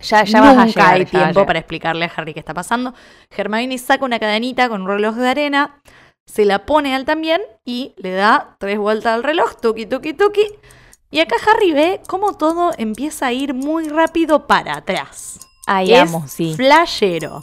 [0.00, 2.54] Ya, ya vas a Nunca llegar, hay a tiempo para explicarle a Harry qué está
[2.54, 2.94] pasando.
[3.36, 5.80] Hermione saca una cadenita con un reloj de arena,
[6.24, 10.12] se la pone a él también y le da tres vueltas al reloj, tuki, tuki,
[10.12, 10.46] tuki.
[11.10, 15.40] Y acá Harry ve cómo todo empieza a ir muy rápido para atrás.
[15.66, 16.54] Ay, es amo, sí.
[16.54, 17.40] flashero.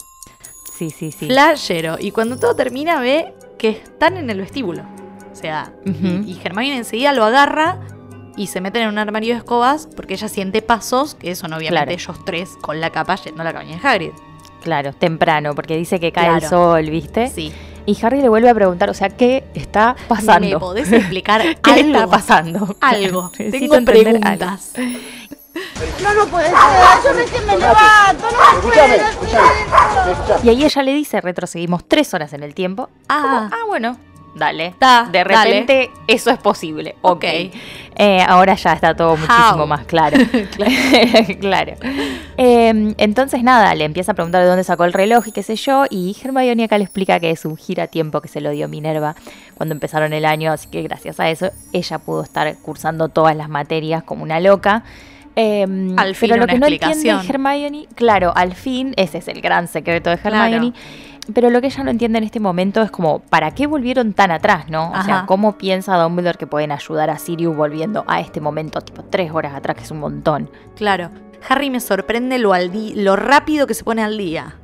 [0.71, 1.27] Sí, sí, sí.
[1.27, 1.97] Flashero.
[1.99, 4.84] Y cuando todo termina ve que están en el vestíbulo.
[5.36, 7.78] O sea, y, y Hermione enseguida lo agarra
[8.38, 11.71] y se meten en un armario de escobas porque ella siente pasos, que son obviamente
[11.86, 11.91] Claro.
[11.91, 14.12] ellos tres con la capa yendo a la cabaña de Hagrid.
[14.63, 17.28] Claro, temprano, porque dice que cae el sol, ¿viste?
[17.30, 17.52] Sí.
[17.86, 20.48] Y Harry le vuelve a preguntar, o sea, ¿qué está pasando?
[20.48, 21.93] ¿Me podés explicar ¿Qué algo?
[21.93, 22.76] está pasando?
[22.82, 23.32] Algo.
[23.38, 23.86] Tengo algo.
[23.86, 24.74] preguntas.
[26.04, 26.56] No, no puede ser.
[27.06, 28.26] Yo recién me levanto.
[28.32, 29.10] No Escúchame, puedo.
[29.10, 30.39] escúchame.
[30.43, 32.89] Y ahí ella le dice, retrocedimos tres horas en el tiempo.
[33.08, 33.98] Ah, Ah, bueno,
[34.36, 34.76] dale.
[34.78, 35.24] Ta, de dale.
[35.36, 36.95] repente eso es posible.
[37.02, 37.15] Ok.
[37.15, 37.24] Ok.
[37.98, 39.67] Eh, ahora ya está todo muchísimo How?
[39.67, 40.17] más claro.
[41.39, 41.74] claro.
[42.38, 45.56] Eh, entonces nada, le empieza a preguntar de dónde sacó el reloj y qué sé
[45.56, 45.86] yo.
[45.89, 49.15] Y Hermione acá le explica que es un giratiempo que se lo dio Minerva
[49.56, 50.52] cuando empezaron el año.
[50.52, 54.84] Así que gracias a eso ella pudo estar cursando todas las materias como una loca.
[55.38, 57.19] Eh, Al fin pero lo una que no explicación.
[57.21, 60.74] entiende Hermione, claro, al fin, ese es el gran secreto de Claro.
[61.33, 64.29] Pero lo que ella no entiende en este momento es como, ¿para qué volvieron tan
[64.31, 64.91] atrás, no?
[64.91, 65.23] O sea.
[65.25, 69.55] ¿cómo piensa Dumbledore que pueden ayudar a Sirius volviendo a este momento, tipo tres horas
[69.55, 70.49] atrás, que es un montón?
[70.75, 71.09] claro.
[71.47, 74.55] Harry me sorprende lo, al lo rápido que se pone al día.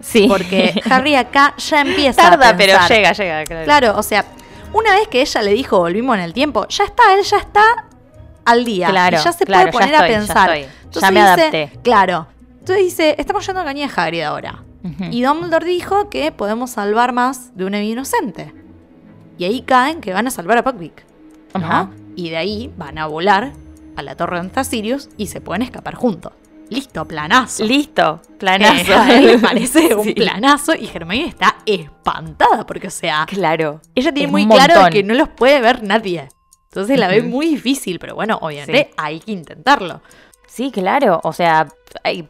[0.00, 0.26] Sí.
[0.28, 2.90] Porque Harry acá ya empieza a tarda, pero pensar.
[2.92, 3.44] llega, llega.
[3.44, 3.64] Claro.
[3.64, 4.24] Claro, o sea,
[4.72, 7.62] una vez que ella le dijo volvimos en el tiempo, ya está, él ya está
[8.44, 8.88] al día.
[8.88, 10.56] Claro, y ya se claro, puede ya poner estoy, a ya pensar.
[10.56, 10.72] estoy.
[10.84, 11.72] Entonces Ya me dice- adapté.
[11.82, 12.26] Claro.
[12.60, 14.62] Entonces dice, estamos yendo a Caña de Hagrid ahora.
[15.10, 18.54] Y Dumbledore dijo que podemos salvar más de una vida inocente.
[19.36, 21.04] Y ahí caen que van a salvar a Buckbeak.
[21.54, 21.64] ¿no?
[21.66, 21.90] Ajá.
[22.16, 23.52] Y de ahí van a volar
[23.96, 26.32] a la torre está Sirius y se pueden escapar juntos.
[26.70, 27.64] Listo, planazo.
[27.64, 28.92] Listo, planazo.
[28.92, 30.12] Eh, a él le parece un Sí.
[30.14, 33.80] planazo y Hermione está espantada porque, o sea, Claro.
[33.94, 36.28] ella tiene muy un claro que no los puede ver nadie.
[36.70, 38.94] Entonces la ve muy difícil, pero bueno, obviamente Sí.
[38.98, 40.02] hay que intentarlo.
[40.46, 41.20] Sí, claro.
[41.24, 41.68] O sea,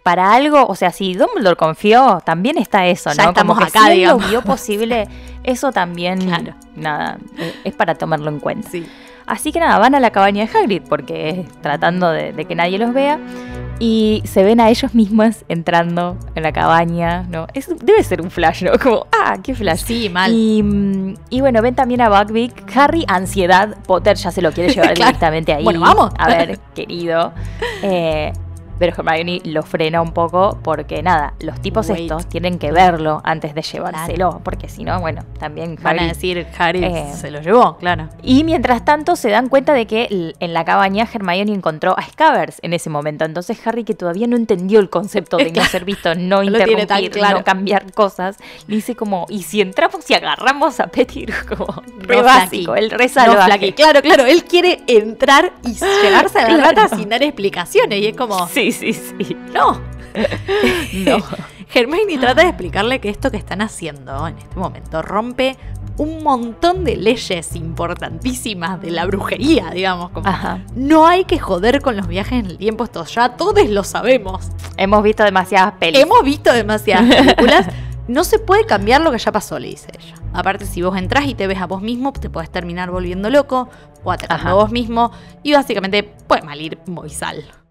[0.03, 3.17] para algo, o sea, si Dumbledore confió, también está eso, ¿no?
[3.17, 5.07] Ya estamos Como que acá, si él lo vio posible,
[5.45, 6.55] eso también, Claro.
[6.77, 8.69] nada, eh, es para tomarlo en cuenta.
[8.71, 8.87] Sí.
[9.27, 12.55] Así que nada, van a la cabaña de Hagrid porque es tratando de, de que
[12.55, 13.19] nadie los vea
[13.79, 17.47] y se ven a ellos mismos entrando en la cabaña, ¿no?
[17.53, 18.73] Es, debe ser un flash, ¿no?
[18.83, 19.83] Como, ah, qué flash.
[19.85, 20.33] Sí, mal.
[20.33, 22.75] Y, mm, y bueno, ven también a Buckbeak.
[22.75, 23.77] Harry, ansiedad.
[23.87, 25.09] Potter ya se lo quiere llevar Claro.
[25.11, 25.63] directamente ahí.
[25.63, 26.11] Bueno, vamos.
[26.19, 27.33] A ver, querido.
[27.83, 28.33] Eh,
[28.79, 32.01] pero Hermione lo frena un poco porque nada, los tipos Wait.
[32.03, 34.41] estos tienen que verlo antes de llevárselo.
[34.45, 38.09] Porque si no, bueno, también Van a Harry decir, Harry eh, se lo llevó, claro.
[38.23, 42.59] y mientras tanto se dan cuenta de que en la cabaña Hermione encontró a Scabbers
[42.63, 43.25] en ese momento.
[43.25, 45.69] Entonces Harry, que todavía no entendió el concepto de no Claro.
[45.71, 47.39] ser visto, no interrumpir, claro.
[47.39, 48.37] no cambiar cosas,
[48.67, 51.33] le dice como, ¿y si entramos y agarramos a Petir?
[51.49, 53.75] Como re No, básico, el re salvaje.
[53.75, 58.01] Claro, claro, él quiere entrar y llevarse a la rata sin dar explicaciones.
[58.01, 59.37] Y es como, Sí, sí, sí.
[59.53, 59.81] no.
[60.95, 61.19] No.
[61.75, 65.57] Hermione trata de explicarle que esto que están haciendo en este momento rompe
[65.99, 70.11] un montón de leyes importantísimas de la brujería, digamos.
[70.11, 70.65] Como, Ajá.
[70.75, 74.49] no hay que joder con los viajes en el tiempo, esto ya todos lo sabemos.
[74.77, 76.01] Hemos visto demasiadas pelis.
[76.01, 77.67] Hemos visto demasiadas películas.
[78.09, 80.15] No se puede cambiar lo que ya pasó, le dice ella.
[80.33, 83.69] Aparte, si vos entras y te ves a vos mismo, te puedes terminar volviendo loco
[84.03, 84.51] o atacando Ajá.
[84.53, 85.13] a vos mismo.
[85.43, 87.11] Y básicamente puede malir muy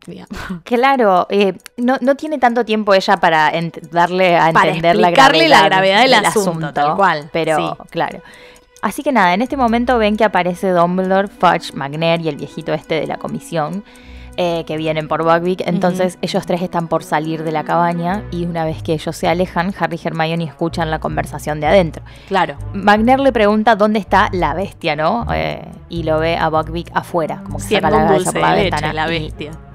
[0.63, 3.51] Claro, eh, no, no tiene tanto tiempo ella para
[3.91, 7.83] darle a Para entender la gravedad, la gravedad del asunto, tal cual, Pero, sí.
[7.89, 8.21] claro.
[8.81, 12.73] Así que nada, en este momento ven que aparece Dumbledore, Fudge, McNair y el viejito
[12.73, 13.83] este de la comisión
[14.39, 15.63] eh, que vienen por Buckbeak.
[15.67, 19.27] Entonces ellos tres están por salir de la cabaña y una vez que ellos se
[19.27, 22.03] alejan, Harry y Hermione escuchan la conversación de adentro.
[22.27, 22.55] Claro.
[22.73, 25.25] McNair le pregunta dónde está la bestia, ¿no?
[25.33, 28.39] Eh, y lo ve a Buckbeak afuera, como que Siendo saca la un cabeza dulce
[28.39, 28.93] por la de leche, ventana.
[28.93, 29.51] la Y- bestia.
[29.51, 29.66] y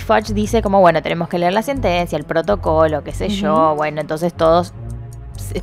[0.00, 3.74] Fudge dice como, bueno, tenemos que leer la sentencia, el protocolo, qué sé yo.
[3.76, 4.72] Bueno, entonces todos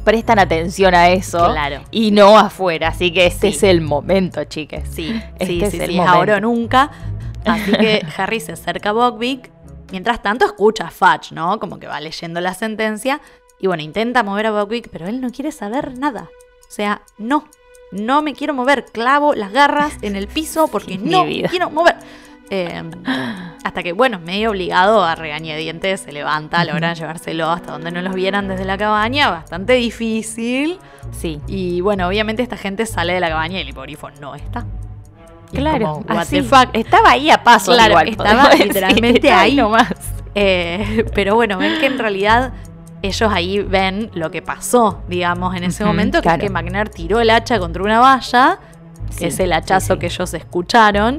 [0.03, 1.39] prestan atención a eso.
[1.51, 1.81] Claro.
[1.91, 2.89] Y no afuera.
[2.89, 3.57] Así que este Sí.
[3.57, 4.83] es el momento, chiques.
[4.89, 6.17] Sí, Este sí, es sí, el sí, momento.
[6.17, 6.91] ahora o nunca.
[7.45, 9.51] Así que Harry se acerca a Buckbeak.
[9.91, 11.59] Mientras tanto escucha a Fudge, ¿no?
[11.59, 13.19] Como que va leyendo la sentencia.
[13.59, 16.29] Y bueno, intenta mover a Buckbeak, pero él no quiere saber nada.
[16.67, 17.45] O sea, no.
[17.91, 18.86] No me quiero mover.
[18.86, 21.95] Clavo las garras en el piso porque no quiero mover.
[22.55, 22.83] Eh,
[23.63, 28.13] hasta que, bueno, medio obligado a regañadientes, se levanta, logran llevárselo hasta donde no los
[28.13, 29.31] vieran desde la cabaña.
[29.31, 30.77] Bastante difícil.
[31.11, 31.39] Sí.
[31.47, 34.65] Y bueno, obviamente esta gente sale de la cabaña y el hipogrifo no está.
[35.51, 36.03] Y es Claro.
[36.05, 36.37] como, así.
[36.73, 37.71] Estaba ahí a paso.
[37.73, 38.67] Claro, igual, estaba decir.
[38.67, 39.55] literalmente ahí.
[39.55, 39.89] nomás.
[40.36, 42.53] Eh, pero bueno, ven que en realidad
[43.01, 46.38] ellos ahí ven lo que pasó, digamos, en ese momento, que claro.
[46.38, 48.59] es que McNair tiró el hacha contra una valla,
[49.09, 49.99] que Sí, es el hachazo sí, sí.
[49.99, 51.17] que ellos escucharon,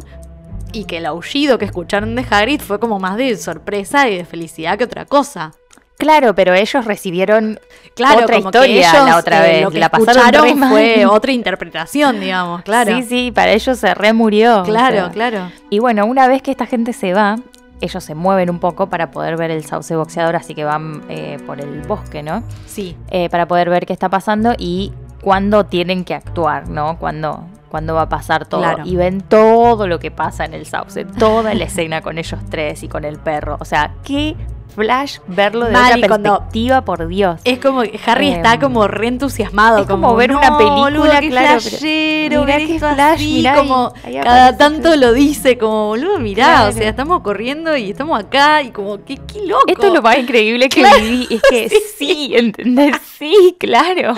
[0.75, 4.25] y que el aullido que escucharon de Hagrid fue como más de sorpresa y de
[4.25, 5.53] felicidad que otra cosa.
[5.97, 7.61] Claro, pero ellos recibieron
[7.95, 9.63] Claro, otra como que historia ellos, la otra eh, vez.
[9.63, 12.97] Lo que la pasaron fue otra interpretación, digamos, claro.
[12.97, 14.63] Sí, sí, para ellos se remurió.
[14.63, 15.11] o Claro, sea.
[15.11, 15.53] claro.
[15.71, 17.37] Y bueno, una vez que esta gente se va,
[17.81, 21.39] ellos se mueven un poco para poder ver el sauce boxeador, así que van eh,
[21.47, 22.43] por el bosque, ¿no?
[22.67, 22.97] Sí.
[23.11, 26.99] Eh, para poder ver qué está pasando y cuándo tienen que actuar, ¿no?
[26.99, 28.61] Cuándo, cuándo va a pasar todo.
[28.61, 28.85] Claro.
[28.87, 32.85] Y ven todo lo que pasa en el sauce, toda la escena con ellos tres
[32.85, 33.57] y con el perro.
[33.59, 34.37] O sea, qué
[34.77, 37.41] flash verlo de Mal, otra perspectiva, por Dios.
[37.45, 39.79] Es como que Harry Em, está como re entusiasmado.
[39.79, 43.15] es como ver una "No, película, boludo, qué claro, flashero, mirá ver qué esto flash,
[43.15, 46.69] así", mirá, como ahí cada tanto lo dice, como, boludo, mirá, Claro.
[46.69, 49.65] o sea, estamos corriendo y estamos acá y como, qué, qué loco.
[49.67, 51.03] Esto es lo más increíble que Claro.
[51.03, 51.27] viví.
[51.31, 51.69] Es que
[51.99, 52.97] sí, ¿entendés?
[53.19, 54.15] Sí, claro.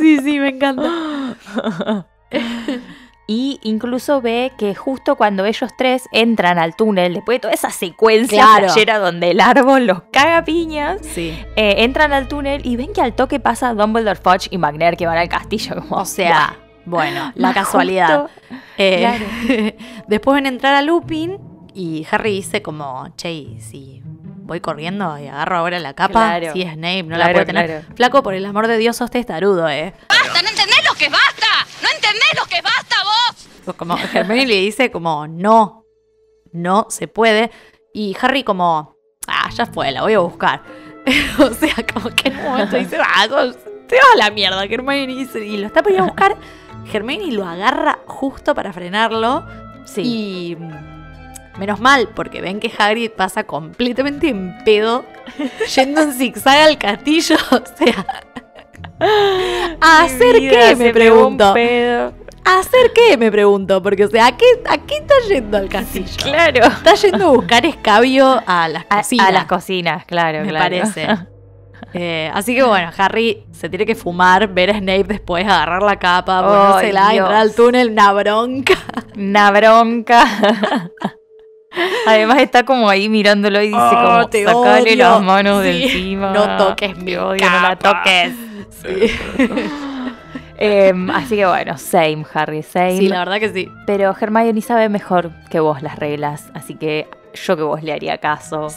[0.00, 0.90] Sí, sí, me encanta.
[3.28, 7.70] Y incluso ve que justo cuando ellos tres entran al túnel, después de toda esa
[7.70, 8.66] secuencia Claro.
[8.66, 11.36] flashera donde el árbol los caga piñas, Sí.
[11.56, 15.08] eh, entran al túnel y ven que al toque pasa Dumbledore, Fudge y McNair que
[15.08, 15.74] van al castillo.
[15.74, 18.28] Como, O sea, bueno, la casualidad.
[18.28, 18.40] justo.
[18.78, 21.36] Eh, después van a entrar a Lupin
[21.74, 26.52] y Harry dice como, che, ¿y si voy corriendo y agarro ahora la capa, Claro.
[26.52, 27.66] si es Snape, no la puede tener.
[27.66, 27.84] claro.
[27.96, 29.92] Flaco, por el amor de Dios, sos testarudo, eh.
[30.08, 30.42] ¡Basta!
[30.42, 31.45] ¿No entendés lo que basta?
[31.86, 33.76] ¿No entendés lo que basta vos?
[33.76, 35.84] Como Hermione le dice como, no,
[36.52, 37.50] no se puede.
[37.92, 38.96] Y Harry como,
[39.28, 40.62] ah, ya fue, la voy a buscar.
[41.38, 45.06] o sea, como que en un momento dice, ah, te vas a la mierda, Hermione
[45.06, 46.36] dice, y lo está por ir a buscar.
[46.92, 49.46] Hermione lo agarra justo para frenarlo.
[49.84, 50.02] Sí.
[50.02, 50.56] Y
[51.58, 55.04] menos mal, porque ven que Hagrid pasa completamente en pedo,
[55.74, 57.36] yendo en zigzag al castillo.
[57.50, 58.25] O sea, ¿a
[59.80, 60.76] hacer vida, qué?
[60.76, 61.52] Me pregunto.
[61.54, 62.12] pedo.
[62.44, 63.16] ¿A hacer qué?
[63.16, 63.82] Me pregunto.
[63.82, 66.06] Porque, o sea, ¿a qué, a qué está yendo al castillo?
[66.22, 66.66] Claro.
[66.66, 69.26] Está yendo a buscar escabio a las A, cocinas.
[69.28, 70.64] a las cocinas, claro, me claro.
[70.64, 71.06] parece.
[71.98, 75.98] Eh, así que bueno, Harry se tiene que fumar, ver a Snape después, agarrar la
[75.98, 77.24] capa, Ay, ponérsela, Dios.
[77.24, 78.74] entrar al túnel, una bronca.
[79.16, 80.24] Una bronca.
[82.06, 84.22] Además está como ahí mirándolo y dice Oh, como
[84.62, 84.96] sacale odio".
[84.96, 85.82] las manos de Sí.
[85.84, 86.32] encima.
[86.32, 88.02] No toques mi odio, no la capa.
[88.82, 89.12] Toques.
[90.58, 92.96] Em, así que bueno, same, Harry, same.
[92.96, 93.68] Sí, la verdad que sí.
[93.86, 98.16] Pero Hermione sabe mejor que vos las reglas, así que yo que vos le haría
[98.18, 98.68] caso.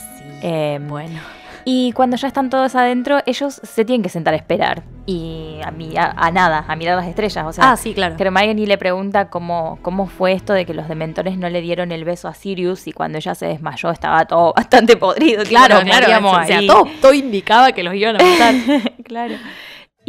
[0.41, 1.19] Em, Bueno.
[1.63, 4.83] y cuando ya están todos adentro, ellos se tienen que sentar a esperar.
[5.05, 7.45] Y a, mi- a, a nada, a mirar las estrellas.
[7.47, 8.15] O sea, Ah, sí, claro.
[8.19, 12.03] Hermione le pregunta cómo, cómo fue esto de que los dementores no le dieron el
[12.03, 15.43] beso a Sirius y cuando ella se desmayó estaba todo bastante podrido.
[15.45, 16.27] Claro, claro.
[16.27, 18.91] O sea, todo, todo indicaba que los iban a matar.
[19.05, 19.35] claro.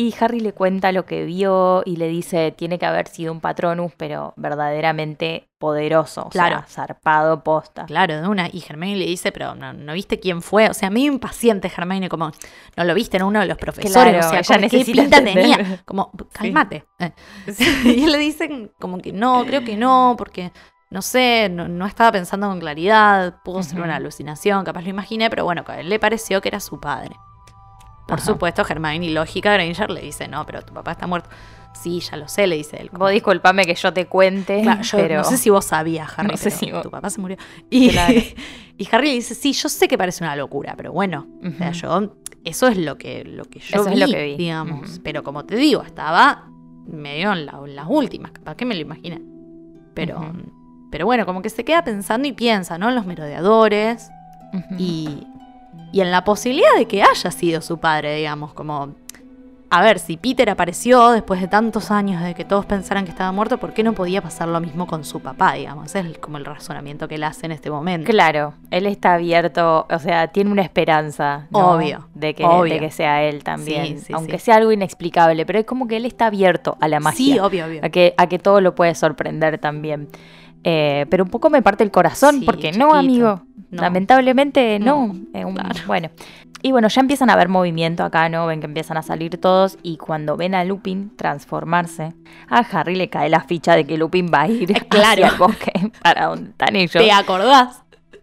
[0.00, 3.40] Y Harry le cuenta lo que vio y le dice, tiene que haber sido un
[3.40, 6.60] patronus, pero verdaderamente poderoso, o Claro.
[6.60, 7.84] sea, zarpado posta.
[7.84, 8.48] Claro, de una.
[8.48, 10.70] Y Hermione le dice, pero no, ¿no viste quién fue?
[10.70, 12.32] O sea, medio impaciente Hermione, como,
[12.78, 13.92] no lo viste en uno de los profesores.
[13.92, 15.34] Claro, o sea, ella ¿qué pinta entender.
[15.34, 15.82] tenía?
[15.84, 16.86] Como, cálmate.
[16.98, 17.12] Eh.
[17.84, 20.50] y él le dicen como que no, creo que no, porque
[20.88, 25.28] no sé, no, no estaba pensando con claridad, pudo ser una alucinación, capaz lo imaginé,
[25.28, 27.14] pero bueno, él le pareció que era su padre.
[28.10, 28.26] Por Ajá.
[28.26, 31.28] supuesto, Hermione, lógica, Granger le dice, no, pero tu papá está muerto.
[31.72, 32.90] Sí, ya lo sé, le dice él.
[32.92, 35.16] Vos disculpame que yo te cuente, Claro, yo pero...
[35.18, 37.36] no sé si vos sabías, Harry, No sé si vos- tu papá se murió.
[37.70, 38.14] Y, Claro.
[38.76, 41.70] y Harry le dice, sí, yo sé que parece una locura, pero bueno, o sea,
[41.70, 44.36] yo, eso es lo que, lo que yo vi, lo que vi.
[44.36, 45.00] digamos.
[45.04, 46.48] Pero como te digo, estaba
[46.86, 49.22] medio en, la- en las últimas, capaz que me lo imaginé.
[49.94, 50.32] Pero,
[50.90, 52.88] pero bueno, como que se queda pensando y piensa, ¿no?
[52.88, 54.10] En los merodeadores
[54.76, 55.24] y,
[55.92, 58.94] y en la posibilidad de que haya sido su padre, digamos, como...
[59.72, 63.30] A ver, si Peter apareció después de tantos años de que todos pensaran que estaba
[63.30, 65.86] muerto, ¿por qué no podía pasar lo mismo con su papá, digamos?
[65.94, 68.10] Ese es como el razonamiento que él hace en este momento.
[68.10, 71.70] Claro, él está abierto, o sea, tiene una esperanza, ¿no?
[71.76, 72.74] Obvio, de que, obvio.
[72.74, 74.46] de que sea él también, Sí, sí, aunque sí.
[74.46, 77.66] sea algo inexplicable, pero es como que él está abierto a la magia, Sí, obvio,
[77.66, 77.80] obvio.
[77.84, 80.08] a que a que todo lo puede sorprender también.
[80.64, 82.84] Eh, pero un poco me parte el corazón, porque chiquito.
[82.86, 83.82] no, amigo, No.
[83.82, 85.06] lamentablemente no.
[85.08, 85.74] No, Eh, un- claro.
[85.86, 86.10] Bueno,
[86.62, 88.46] y bueno, ya empiezan a ver movimiento acá, ¿no?
[88.46, 92.12] Ven que empiezan a salir todos y cuando ven a Lupin transformarse,
[92.48, 95.24] a Harry le cae la ficha de que Lupin va a ir claro.
[95.24, 97.02] hacia el bosque para donde están ellos.
[97.02, 97.82] ¿Te acordás?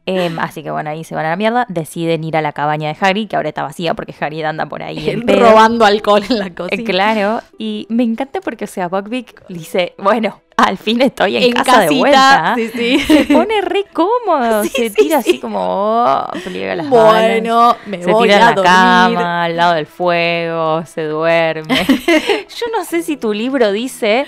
[0.09, 1.65] Em, así que bueno, ahí se van a la mierda.
[1.67, 4.81] Deciden ir a la cabaña de Harry, que ahora está vacía porque Harry anda por
[4.81, 5.27] ahí en.
[5.27, 6.83] Robando alcohol en la Eh, cocina.
[6.89, 11.51] Claro, y me encanta porque, o sea, Buckbeak dice, bueno, al fin estoy en, En
[11.51, 12.53] casa de vuelta.
[12.55, 12.99] sí, sí.
[13.01, 15.31] Se pone re cómodo, Sí, se tira sí.
[15.31, 17.11] así como, oh, pliega las manos.
[17.13, 18.71] Bueno, me se voy tira en a la dormir.
[19.19, 21.85] cama, al lado del fuego, se duerme.
[21.85, 24.25] Yo no sé si tu libro dice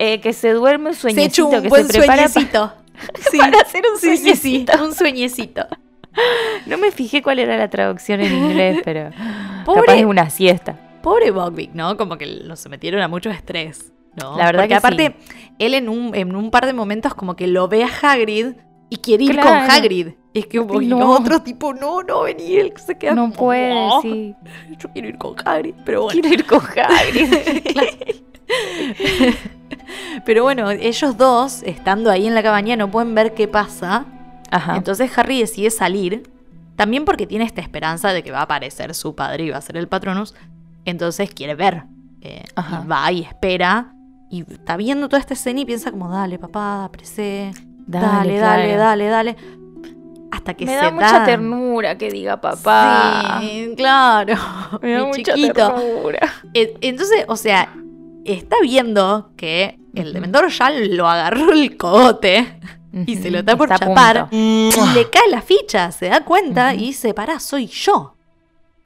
[0.00, 2.72] eh, que se duerme un Se sueñecito, un que buen se prepara sueñecito.
[3.30, 3.38] Sí.
[3.38, 4.84] para hacer un Sí, sí, sí, sueñecito.
[4.84, 5.66] un sueñecito.
[6.66, 9.10] No me fijé cuál era la traducción en inglés, pero
[9.64, 10.76] Pobre- capaz es una siesta.
[11.02, 11.96] Pobre Buckbeak, ¿no?
[11.96, 14.36] Como que lo sometieron a mucho estrés, ¿no?
[14.36, 15.16] La verdad Porque que aparte,
[15.58, 18.48] él en un, en un par de momentos como que lo ve a Hagrid
[18.90, 19.46] y quiere ir con.
[19.52, 20.08] Hagrid.
[20.34, 20.98] Es que como que No.
[20.98, 24.34] los otros tipo, no, no, vení, él se queda No como, puede, "No, sí.
[24.78, 26.20] Yo quiero ir con Hagrid, pero bueno.
[26.20, 27.34] Quiero ir con Hagrid.
[30.24, 34.04] Pero bueno, ellos dos, estando ahí en la cabaña, no pueden ver qué pasa.
[34.50, 34.76] Ajá.
[34.76, 36.30] Entonces Harry decide salir,
[36.76, 39.60] también porque tiene esta esperanza de que va a aparecer su padre y va a
[39.62, 40.34] ser el Patronus.
[40.84, 41.84] Entonces quiere ver.
[42.22, 42.44] eh,
[42.82, 43.94] y va y espera.
[44.30, 47.50] Y está viendo toda esta escena y piensa como, dale, papá, apresé.
[47.86, 49.36] Dale, dale, dale, dale.
[50.30, 51.24] Hasta que Me se da mucha dan.
[51.26, 53.38] ternura que diga papá.
[53.40, 54.34] Sí, claro.
[54.82, 55.74] Me da Mi mucha chiquito.
[55.74, 56.20] ternura.
[56.54, 57.68] Entonces, o sea,
[58.24, 62.58] está viendo que el dementor ya lo agarró el cogote
[63.06, 64.28] y se lo está por chapar.
[64.30, 68.14] Y le cae la ficha, se da cuenta y dice, pará, soy yo.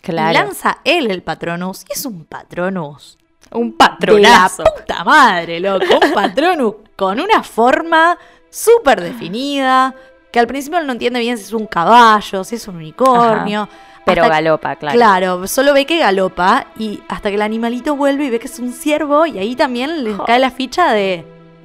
[0.01, 0.35] Claro.
[0.35, 1.85] lanza él el patronus.
[1.89, 3.17] Y es un patronus.
[3.51, 4.65] Un De la patronazo.
[4.65, 5.87] puta madre, loco.
[6.03, 8.19] Un patronus con una forma
[8.51, 9.95] súper definida.
[10.31, 13.69] Que al principio él no entiende bien si es un caballo, si es un unicornio.
[14.05, 14.97] Pero hasta- galopa, claro.
[14.97, 18.59] Claro, solo ve que galopa y hasta que el animalito vuelve y ve que es
[18.59, 20.25] un ciervo y ahí también le Oh.
[20.25, 21.25] cae la ficha de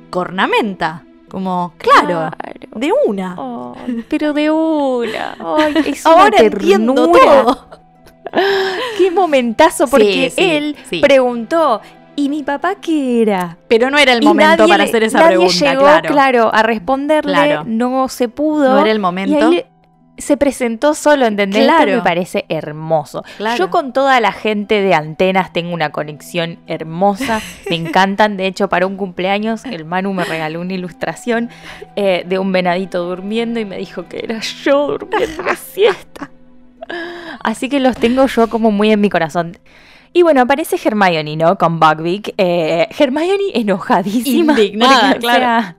[0.09, 1.03] cornamenta.
[1.29, 2.31] Como, claro,
[2.75, 3.35] de una.
[3.85, 5.35] Ay, pero de una.
[5.39, 7.67] Ay, es Ahora una entiendo todo.
[8.97, 11.01] Qué momentazo, porque Sí, sí, él sí.
[11.01, 11.81] preguntó,
[12.15, 13.57] ¿y mi papá qué era?
[13.67, 16.49] Pero no era el momento para le- hacer esa nadie pregunta, llegó, claro.
[16.53, 17.63] a responderle, Claro.
[17.65, 18.69] no se pudo.
[18.73, 19.51] No era el momento.
[19.51, 19.65] Y ahí
[20.19, 21.61] se presentó solo, ¿entendés?
[21.61, 21.91] Esto Claro.
[21.97, 23.23] me parece hermoso.
[23.37, 23.57] Claro.
[23.57, 28.37] Yo con toda la gente de antenas tengo una conexión hermosa, me encantan.
[28.37, 31.49] De hecho, para un cumpleaños, el Manu me regaló una ilustración
[31.95, 36.29] eh, de un venadito durmiendo y me dijo que era yo durmiendo la siesta.
[37.43, 39.57] Así que los tengo yo como muy en mi corazón.
[40.11, 41.55] Y bueno, aparece Hermione, ¿no?
[41.57, 42.33] Con Buckbeak.
[42.37, 44.53] Eh, Hermione enojadísima.
[44.53, 45.39] Indignada, porque, o claro.
[45.39, 45.77] sea,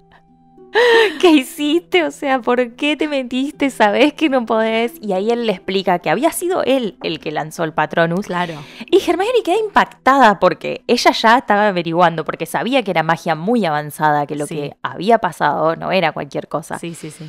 [1.20, 2.04] ¿Qué hiciste?
[2.04, 3.70] O sea, ¿por qué te metiste?
[3.70, 4.94] ¿Sabés que no podés?
[5.00, 8.26] Y ahí él le explica que había sido él el que lanzó el Patronus.
[8.26, 8.54] Claro.
[8.90, 13.64] Y Hermione queda impactada porque ella ya estaba averiguando, porque sabía que era magia muy
[13.64, 14.56] avanzada, que lo Sí.
[14.56, 16.78] que había pasado no era cualquier cosa.
[16.78, 17.26] Sí, sí, sí.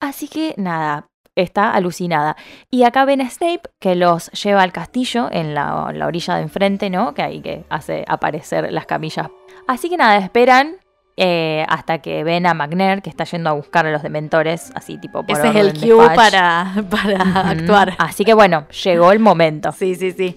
[0.00, 2.36] Así que nada, está alucinada.
[2.70, 6.42] Y acá ven a Snape que los lleva al castillo en la, la orilla de
[6.42, 7.14] enfrente, ¿no?
[7.14, 9.28] Que ahí que hace aparecer las camillas.
[9.66, 10.76] Así que nada, esperan
[11.16, 14.98] eh, hasta que ven a McNair que está yendo a buscar a los dementores, así
[14.98, 17.94] tipo por Ese es el cue para, para actuar.
[17.98, 19.72] Así que bueno, llegó el momento.
[19.72, 20.36] Sí, sí, sí.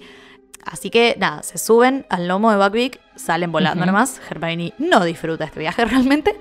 [0.64, 3.86] Así que nada, se suben al lomo de Buckbeak, salen volando Ujú.
[3.92, 4.20] nomás.
[4.30, 6.34] Hermione no disfruta este viaje realmente.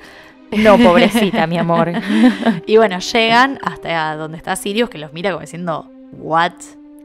[0.51, 1.91] No, pobrecita, mi amor.
[2.65, 6.53] Y bueno, llegan hasta donde está Sirius, que los mira como diciendo, ¿what?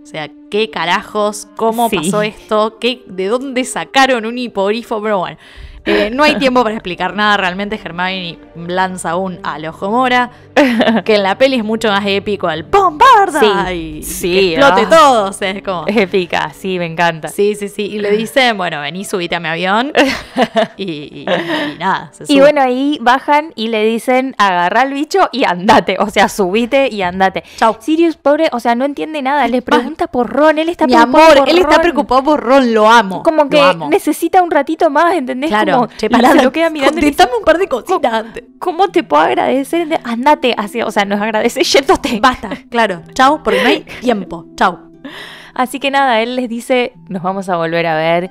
[0.02, 1.48] O sea, ¿qué carajos?
[1.56, 1.96] ¿Cómo Sí.
[1.96, 2.78] pasó esto?
[2.78, 5.02] ¿Qué, ¿De dónde sacaron un hiporifo?
[5.02, 5.36] Pero bueno,
[5.86, 7.36] eh, no hay tiempo para explicar nada.
[7.36, 10.30] Realmente Hermione lanza un al ojo mora,
[11.04, 13.68] que en la peli es mucho más épico, el ¡Bombarda!
[13.68, 14.88] Sí, y sí, que explote ah.
[14.88, 15.28] todo.
[15.28, 15.84] O sea, es como...
[15.86, 17.28] Épica, sí, me encanta.
[17.28, 17.82] Sí, sí, sí.
[17.86, 19.92] Y le dicen, bueno, vení, subite a mi avión.
[20.76, 21.26] Y, y-
[21.74, 25.96] y nada, se Y bueno, ahí bajan y le dicen, agarra al bicho y andate.
[26.00, 27.44] O sea, subite y andate.
[27.56, 27.76] Chau.
[27.78, 29.46] Sirius, pobre, o sea, no entiende nada.
[29.46, 30.58] Le pregunta por Ron.
[30.58, 33.22] Él está mi preocupado amor, por él está preocupado por Ron, lo amo.
[33.22, 35.50] Como que necesita un ratito más, ¿entendés?
[35.50, 38.12] Claro, Como, che, y pará, se lo queda mirando y dice, un par de cositas
[38.12, 38.44] antes.
[38.58, 40.00] ¿Cómo te puedo agradecer?
[40.04, 40.54] Andate.
[40.56, 42.20] Así, o sea, nos agradece yéndote.
[42.20, 43.02] Basta, claro.
[43.14, 44.46] Chau, porque no hay tiempo.
[44.56, 44.78] Chau.
[45.54, 48.30] Así que nada, él les dice, nos vamos a volver a ver.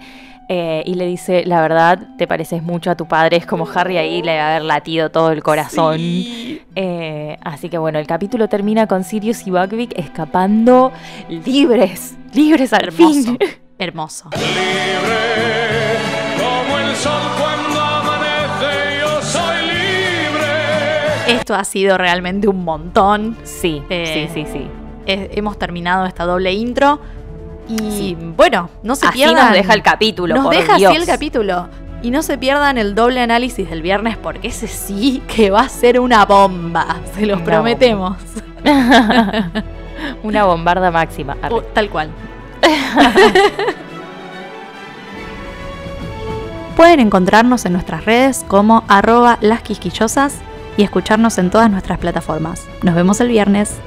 [0.49, 3.37] eh, y le dice, la verdad, te pareces mucho a tu padre.
[3.37, 5.95] Es como Harry ahí le va a haber latido todo el corazón.
[6.75, 10.91] Eh, así que bueno, el capítulo termina con Sirius y Buckbeak escapando
[11.29, 12.15] libres.
[12.33, 13.13] Libres al Hermoso.
[13.23, 13.37] fin.
[13.79, 14.29] Hermoso.
[14.35, 15.97] Libre
[16.37, 17.21] como el sol
[21.27, 23.37] Esto ha sido realmente un montón.
[23.43, 24.67] Sí, Eh, sí, sí, sí.
[25.05, 26.99] Eh, hemos terminado esta doble intro.
[27.67, 29.45] Y bueno, no se Así pierdan.
[29.45, 30.91] nos deja el capítulo, Nos por deja Dios.
[30.91, 31.67] así el capítulo.
[32.01, 35.69] Y no se pierdan el doble análisis del viernes porque ese sí que va a
[35.69, 36.97] ser una bomba.
[37.15, 38.17] Se los Una prometemos.
[40.23, 41.37] Una bombarda máxima.
[41.73, 42.09] Tal cual.
[46.75, 50.39] Pueden encontrarnos en nuestras redes como arroba las quisquillosas
[50.77, 52.67] y escucharnos en todas nuestras plataformas.
[52.81, 53.77] Nos vemos el viernes.